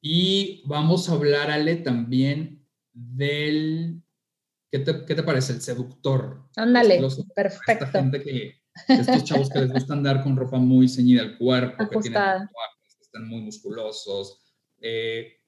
Y 0.00 0.62
vamos 0.66 1.08
a 1.08 1.12
hablar, 1.12 1.50
Ale, 1.50 1.76
también 1.76 2.66
del, 2.92 4.02
¿qué 4.72 4.78
te, 4.78 5.04
qué 5.04 5.14
te 5.14 5.22
parece? 5.22 5.52
El 5.52 5.60
seductor. 5.60 6.48
Ándale, 6.56 7.00
perfecto. 7.34 7.84
Esta 7.84 8.00
gente 8.00 8.22
que, 8.22 8.62
estos 8.88 9.24
chavos 9.24 9.50
que 9.50 9.60
les 9.60 9.72
gusta 9.72 9.92
andar 9.92 10.22
con 10.22 10.34
ropa 10.34 10.56
muy 10.58 10.88
ceñida 10.88 11.20
al 11.20 11.36
cuerpo, 11.36 11.88
que 11.90 12.00
tienen 12.00 12.48
que 12.50 13.02
están 13.02 13.28
muy 13.28 13.42
musculosos. 13.42 14.40
Eh, 14.80 15.38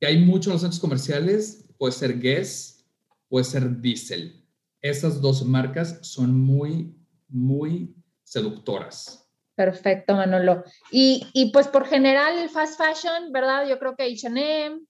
que 0.00 0.06
hay 0.06 0.24
mucho 0.24 0.50
en 0.50 0.54
los 0.54 0.62
centros 0.62 0.80
comerciales, 0.80 1.66
puede 1.76 1.92
ser 1.92 2.20
Guess, 2.20 2.86
puede 3.28 3.44
ser 3.44 3.80
Diesel. 3.80 4.46
Esas 4.80 5.20
dos 5.20 5.44
marcas 5.44 5.98
son 6.02 6.40
muy, 6.40 6.96
muy 7.26 7.96
seductoras. 8.22 9.28
Perfecto, 9.56 10.14
Manolo. 10.14 10.62
Y, 10.92 11.26
y 11.32 11.50
pues 11.50 11.66
por 11.66 11.84
general 11.84 12.38
el 12.38 12.48
fast 12.48 12.80
fashion, 12.80 13.32
¿verdad? 13.32 13.66
Yo 13.68 13.80
creo 13.80 13.96
que 13.96 14.04
H&M, 14.04 14.82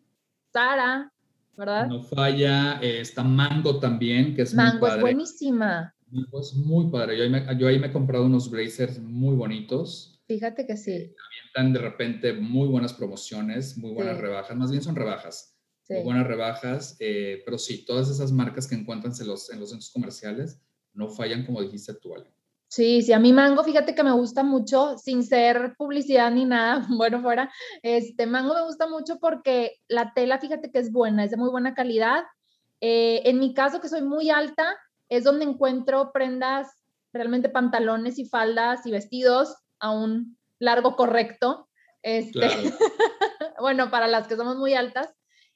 Zara, 0.53 1.11
¿verdad? 1.59 1.89
No 1.89 2.03
falla. 2.03 2.81
Eh, 2.81 3.01
está 3.01 3.23
Mango 3.23 3.79
también, 3.79 4.35
que 4.35 4.43
es 4.43 4.55
Mango 4.55 4.73
muy 4.73 4.81
padre. 4.81 4.97
es 4.97 5.03
buenísima. 5.03 5.95
Mango 6.11 6.41
es 6.41 6.55
muy 6.55 6.91
padre. 6.91 7.19
Yo 7.19 7.25
ahí, 7.25 7.31
me, 7.31 7.59
yo 7.59 7.69
ahí 7.69 7.79
me 7.79 7.89
he 7.89 7.93
comprado 7.93 8.25
unos 8.25 8.51
blazers 8.51 8.99
muy 8.99 9.37
bonitos. 9.37 10.23
Fíjate 10.27 10.67
que 10.67 10.77
sí. 10.77 10.93
Eh, 10.93 11.15
avientan 11.55 11.73
de 11.75 11.81
repente 11.81 12.33
muy 12.33 12.69
buenas 12.69 12.95
promociones, 12.95 13.77
muy 13.77 13.93
buenas 13.93 14.19
rebajas. 14.19 14.57
Más 14.57 14.71
bien 14.71 14.83
son 14.83 14.97
rebajas 14.97 15.59
buenas 16.05 16.27
rebajas, 16.27 16.97
eh, 17.01 17.43
pero 17.45 17.59
sí, 17.59 17.85
todas 17.85 18.11
esas 18.11 18.31
marcas 18.33 18.67
que 18.67 18.75
encuentran 18.75 19.13
en 19.19 19.27
los, 19.27 19.51
en 19.51 19.61
los 19.61 19.71
centros 19.71 19.91
comerciales 19.91 20.61
no 20.93 21.09
fallan 21.09 21.47
como 21.47 21.63
dijiste 21.63 21.95
tú, 21.95 22.15
Ale. 22.15 22.31
Sí, 22.69 23.01
sí, 23.01 23.15
a 23.15 23.19
mí 23.19 23.33
Mango, 23.33 23.65
fíjate 23.65 23.95
que 23.95 24.05
me 24.05 24.13
gusta 24.13 24.43
mucho, 24.43 24.99
sin 24.99 25.25
ser 25.25 25.75
publicidad 25.79 26.31
ni 26.31 26.45
nada, 26.45 26.87
bueno, 26.99 27.23
fuera, 27.23 27.51
este 27.83 28.27
Mango 28.27 28.55
me 28.55 28.65
gusta 28.65 28.87
mucho 28.87 29.19
porque 29.19 29.77
la 29.89 30.13
tela, 30.13 30.39
fíjate 30.39 30.71
que 30.71 30.79
es 30.79 30.93
buena, 30.93 31.25
es 31.25 31.31
de 31.31 31.39
muy 31.39 31.51
buena 31.51 31.75
calidad. 31.75 32.25
Eh, 32.81 33.23
en 33.25 33.39
mi 33.39 33.55
caso, 33.55 33.81
que 33.81 33.89
soy 33.89 34.03
muy 34.03 34.31
alta, 34.31 34.77
es 35.09 35.25
donde 35.25 35.47
encuentro 35.47 36.13
prendas, 36.13 36.69
realmente 37.13 37.49
pantalones 37.49 38.19
y 38.19 38.27
faldas 38.27 38.85
y 38.85 38.91
vestidos 38.91 39.57
a 39.81 39.91
un 39.91 40.37
largo 40.59 40.95
correcto. 40.95 41.69
Este, 42.03 42.49
bueno, 43.61 43.91
para 43.91 44.07
las 44.07 44.29
que 44.29 44.37
somos 44.37 44.57
muy 44.57 44.75
altas. 44.75 45.09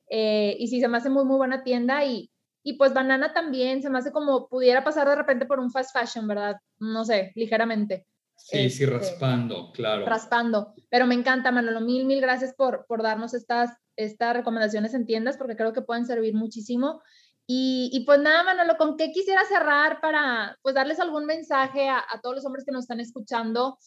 Eh, 0.08 0.56
y 0.58 0.68
sí, 0.68 0.80
se 0.80 0.88
me 0.88 0.96
hace 0.96 1.10
muy, 1.10 1.24
muy 1.24 1.36
buena 1.36 1.62
tienda 1.62 2.04
y, 2.04 2.31
y 2.62 2.74
pues 2.74 2.94
Banana 2.94 3.32
también, 3.32 3.82
se 3.82 3.90
me 3.90 3.98
hace 3.98 4.12
como 4.12 4.48
pudiera 4.48 4.84
pasar 4.84 5.08
de 5.08 5.16
repente 5.16 5.46
por 5.46 5.58
un 5.58 5.70
fast 5.70 5.96
fashion, 5.96 6.26
¿verdad? 6.26 6.56
No 6.78 7.04
sé, 7.04 7.32
ligeramente. 7.34 8.06
Sí, 8.36 8.70
sí, 8.70 8.84
este, 8.84 8.86
raspando, 8.86 9.72
claro. 9.72 10.06
Raspando. 10.06 10.74
Pero 10.88 11.06
me 11.06 11.14
encanta, 11.14 11.52
Manolo. 11.52 11.80
Mil, 11.80 12.04
mil 12.06 12.20
gracias 12.20 12.54
por, 12.54 12.86
por 12.86 13.02
darnos 13.02 13.34
estas, 13.34 13.70
estas 13.96 14.34
recomendaciones 14.34 14.94
en 14.94 15.06
tiendas 15.06 15.36
porque 15.36 15.56
creo 15.56 15.72
que 15.72 15.82
pueden 15.82 16.06
servir 16.06 16.34
muchísimo. 16.34 17.02
Y, 17.46 17.90
y, 17.92 18.04
pues 18.04 18.20
nada, 18.20 18.44
Manolo, 18.44 18.76
¿con 18.76 18.96
qué 18.96 19.10
quisiera 19.12 19.44
cerrar 19.44 20.00
para 20.00 20.56
pues 20.62 20.74
darles 20.74 21.00
algún 21.00 21.26
mensaje 21.26 21.88
a, 21.88 21.98
a 21.98 22.20
todos 22.20 22.36
los 22.36 22.46
hombres 22.46 22.64
que 22.64 22.72
nos 22.72 22.84
están 22.84 23.00
escuchando 23.00 23.78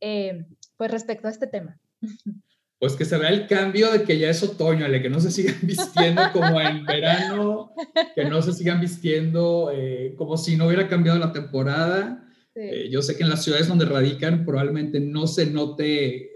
eh, 0.00 0.44
pues 0.76 0.90
respecto 0.90 1.28
a 1.28 1.30
este 1.30 1.46
tema? 1.46 1.78
Pues 2.84 2.96
que 2.96 3.06
se 3.06 3.16
vea 3.16 3.30
el 3.30 3.46
cambio 3.46 3.90
de 3.90 4.02
que 4.02 4.18
ya 4.18 4.28
es 4.28 4.42
otoño, 4.42 4.84
que 5.00 5.08
no 5.08 5.18
se 5.18 5.30
sigan 5.30 5.56
vistiendo 5.62 6.20
como 6.34 6.60
en 6.60 6.84
verano, 6.84 7.72
que 8.14 8.26
no 8.26 8.42
se 8.42 8.52
sigan 8.52 8.78
vistiendo 8.78 9.70
eh, 9.74 10.12
como 10.18 10.36
si 10.36 10.54
no 10.54 10.66
hubiera 10.66 10.86
cambiado 10.86 11.18
la 11.18 11.32
temporada. 11.32 12.28
Eh, 12.54 12.90
yo 12.90 13.00
sé 13.00 13.16
que 13.16 13.22
en 13.22 13.30
las 13.30 13.42
ciudades 13.42 13.68
donde 13.68 13.86
radican 13.86 14.44
probablemente 14.44 15.00
no 15.00 15.26
se 15.26 15.46
note 15.46 15.82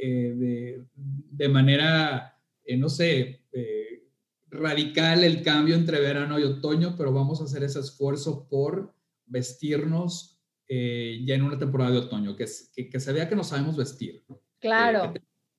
de, 0.01 0.83
de, 1.31 1.49
manera, 1.51 2.41
no 2.79 2.89
sé, 2.89 3.43
radical 4.49 5.25
el 5.25 5.43
cambio 5.43 5.75
entre 5.75 6.01
verano 6.01 6.39
y 6.39 6.45
otoño, 6.45 6.95
pero 6.97 7.13
vamos 7.13 7.43
a 7.43 7.45
hacer 7.45 7.63
ese 7.63 7.81
esfuerzo 7.81 8.49
por 8.49 8.95
vestirnos 9.27 10.41
eh, 10.67 11.23
ya 11.27 11.35
en 11.35 11.43
una 11.43 11.59
temporada 11.59 11.91
de 11.91 11.99
otoño, 11.99 12.35
que, 12.37 12.47
que, 12.91 13.01
se 13.01 13.13
vea 13.13 13.29
que 13.29 13.37
nos 13.37 13.49
sabemos 13.49 13.77
vestir. 13.77 14.25
Claro. 14.61 15.13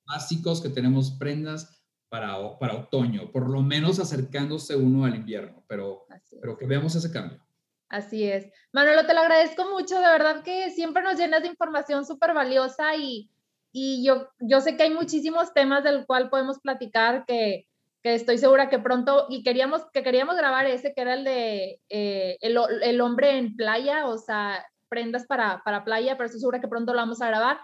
Básicos, 0.10 0.62
que 0.62 0.69
tenemos 0.69 1.12
prendas 1.12 1.82
para, 2.10 2.36
para 2.58 2.76
otoño, 2.76 3.32
por 3.32 3.48
lo 3.50 3.62
menos 3.62 4.00
acercándose 4.00 4.76
uno 4.76 5.06
al 5.06 5.15
invierno, 5.15 5.63
pero, 5.67 6.06
pero 6.41 6.58
que 6.58 6.65
veamos 6.65 6.95
ese 6.95 7.12
cambio. 7.12 7.39
Así 7.88 8.24
es. 8.26 8.48
Manolo, 8.74 9.06
te 9.06 9.13
lo 9.13 9.22
agradezco 9.22 9.69
mucho, 9.69 9.95
de 9.95 10.08
verdad 10.08 10.43
que 10.43 10.72
siempre 10.72 11.04
nos 11.04 11.17
llenas 11.17 11.41
de 11.41 11.48
información 11.48 12.06
súper 12.06 12.34
valiosa 12.34 12.95
y, 12.95 13.30
y 13.72 14.04
yo, 14.06 14.30
yo 14.39 14.62
sé 14.62 14.76
que 14.76 14.84
hay 14.84 14.93
muchísimos 14.93 15.54
temas 15.54 15.84
del 15.84 16.06
cual 16.06 16.30
podemos 16.30 16.60
platicar 16.60 17.26
que, 17.26 17.67
que 18.04 18.15
estoy 18.15 18.38
segura 18.38 18.69
que 18.69 18.80
pronto, 18.80 19.28
y 19.30 19.43
queríamos, 19.43 19.86
que 19.91 20.04
queríamos 20.04 20.36
grabar 20.36 20.65
ese, 20.65 20.93
que 20.93 21.02
era 21.02 21.13
el 21.13 21.24
de 21.24 21.82
eh, 21.89 22.38
el, 22.41 22.58
el, 22.84 23.02
hombre 23.02 23.38
en 23.38 23.56
playa, 23.56 24.08
o 24.08 24.17
sea, 24.17 24.65
prendas 24.88 25.26
para, 25.26 25.62
para 25.63 25.84
playa, 25.84 26.15
pero 26.15 26.26
estoy 26.26 26.39
segura 26.39 26.62
que 26.62 26.67
pronto 26.67 26.93
lo 26.93 27.00
vamos 27.00 27.22
a 27.22 27.28
grabar. 27.28 27.60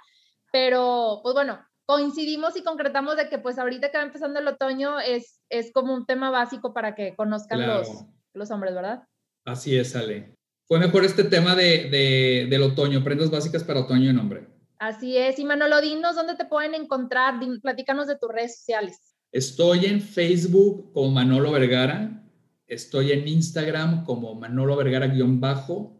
Pero, 0.51 1.19
pues 1.23 1.34
bueno, 1.34 1.60
coincidimos 1.86 2.58
y 2.58 2.63
concretamos 2.63 3.15
de 3.17 3.30
que 3.30 3.38
pues 3.38 3.58
ahorita 3.58 3.91
que 3.91 3.98
va 3.98 4.04
empezando 4.04 4.39
el 4.39 4.48
otoño 4.48 5.00
es, 5.00 5.41
es 5.50 5.71
como 5.71 5.93
un 5.93 6.06
tema 6.06 6.30
básico 6.30 6.74
para 6.74 6.95
que 6.95 7.15
conozcan 7.15 7.65
los, 7.65 7.88
los 8.34 8.52
hombres, 8.52 8.74
¿verdad? 8.74 9.04
Así 9.45 9.78
es, 9.78 9.95
Ale. 9.95 10.36
Fue 10.67 10.80
mejor 10.80 11.06
este 11.06 11.24
tema 11.24 11.56
de, 11.56 11.89
de, 11.89 12.48
del 12.50 12.63
otoño, 12.63 13.04
prendas 13.04 13.30
básicas 13.30 13.63
para 13.63 13.82
otoño 13.82 14.10
en 14.10 14.17
hombre. 14.17 14.48
Así 14.80 15.17
es. 15.17 15.38
Y 15.38 15.45
Manolo, 15.45 15.80
dinos 15.80 16.15
dónde 16.15 16.36
te 16.36 16.45
pueden 16.45 16.74
encontrar, 16.74 17.36
platícanos 17.62 18.08
de 18.08 18.17
tus 18.17 18.32
redes 18.32 18.58
sociales. 18.58 18.98
Estoy 19.32 19.86
en 19.86 20.02
Facebook 20.02 20.91
como 20.93 21.12
Manolo 21.12 21.52
Vergara, 21.52 22.24
estoy 22.67 23.12
en 23.12 23.28
Instagram 23.28 24.06
como 24.06 24.34
Manolo 24.34 24.76
Vergara-bajo 24.76 25.94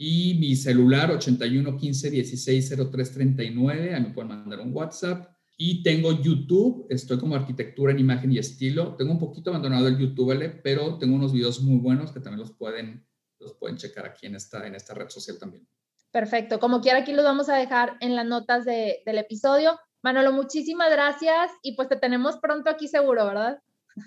y 0.00 0.34
mi 0.34 0.54
celular 0.54 1.10
81 1.10 1.76
15 1.76 2.10
16 2.10 2.76
03 2.90 3.12
39, 3.12 3.94
ahí 3.94 4.00
me 4.00 4.10
pueden 4.10 4.28
mandar 4.28 4.60
un 4.60 4.72
WhatsApp. 4.72 5.28
Y 5.56 5.82
tengo 5.82 6.12
YouTube, 6.12 6.86
estoy 6.88 7.18
como 7.18 7.34
arquitectura 7.34 7.90
en 7.90 7.98
imagen 7.98 8.30
y 8.30 8.38
estilo. 8.38 8.94
Tengo 8.94 9.10
un 9.10 9.18
poquito 9.18 9.50
abandonado 9.50 9.88
el 9.88 9.98
YouTube, 9.98 10.60
pero 10.62 10.98
tengo 10.98 11.16
unos 11.16 11.32
videos 11.32 11.60
muy 11.60 11.80
buenos 11.80 12.12
que 12.12 12.20
también 12.20 12.38
los 12.38 12.52
pueden, 12.52 13.04
los 13.40 13.54
pueden 13.54 13.76
checar 13.76 14.06
aquí 14.06 14.26
en 14.26 14.36
esta, 14.36 14.64
en 14.68 14.76
esta 14.76 14.94
red 14.94 15.08
social 15.08 15.36
también. 15.36 15.66
Perfecto, 16.12 16.60
como 16.60 16.80
quiera 16.80 17.00
aquí 17.00 17.12
los 17.12 17.24
vamos 17.24 17.48
a 17.48 17.56
dejar 17.56 17.96
en 18.00 18.14
las 18.14 18.24
notas 18.24 18.64
de, 18.64 19.02
del 19.04 19.18
episodio. 19.18 19.80
Manolo, 20.00 20.32
muchísimas 20.32 20.92
gracias 20.92 21.50
y 21.60 21.74
pues 21.74 21.88
te 21.88 21.96
tenemos 21.96 22.36
pronto 22.36 22.70
aquí 22.70 22.86
seguro, 22.86 23.26
¿verdad? 23.26 23.60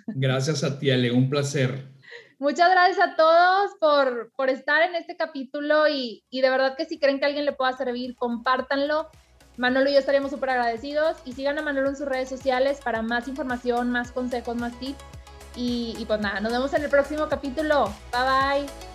Gracias 0.08 0.64
a 0.64 0.80
ti, 0.80 0.90
Ale, 0.90 1.12
un 1.12 1.30
placer. 1.30 1.92
Muchas 2.42 2.72
gracias 2.72 2.98
a 3.08 3.16
todos 3.16 3.70
por, 3.80 4.32
por 4.36 4.50
estar 4.50 4.82
en 4.82 4.96
este 4.96 5.16
capítulo 5.16 5.88
y, 5.88 6.24
y, 6.32 6.42
de 6.42 6.50
verdad 6.50 6.76
que 6.76 6.86
si 6.86 6.98
creen 6.98 7.20
que 7.20 7.26
alguien 7.28 7.46
le 7.46 7.52
pueda 7.52 7.72
servir, 7.74 8.16
compártanlo. 8.16 9.12
Manolo 9.58 9.92
y 9.92 9.94
yo 9.94 10.00
estaríamos 10.00 10.32
súper 10.32 10.50
agradecidos 10.50 11.18
y 11.24 11.34
sigan 11.34 11.60
a 11.60 11.62
Manolo 11.62 11.90
en 11.90 11.96
sus 11.96 12.08
redes 12.08 12.30
sociales 12.30 12.80
para 12.84 13.04
más 13.04 13.28
información, 13.28 13.92
más 13.92 14.12
consejos, 14.12 14.56
más 14.56 14.74
tips. 14.80 14.98
Y, 15.56 15.94
y 16.00 16.06
pues 16.06 16.20
nada, 16.20 16.40
nos 16.40 16.52
vemos 16.52 16.74
en 16.74 16.84
el 16.84 16.90
próximo 16.90 17.30
capítulo. 17.30 17.94
Bye 18.12 18.64
bye. 18.64 18.91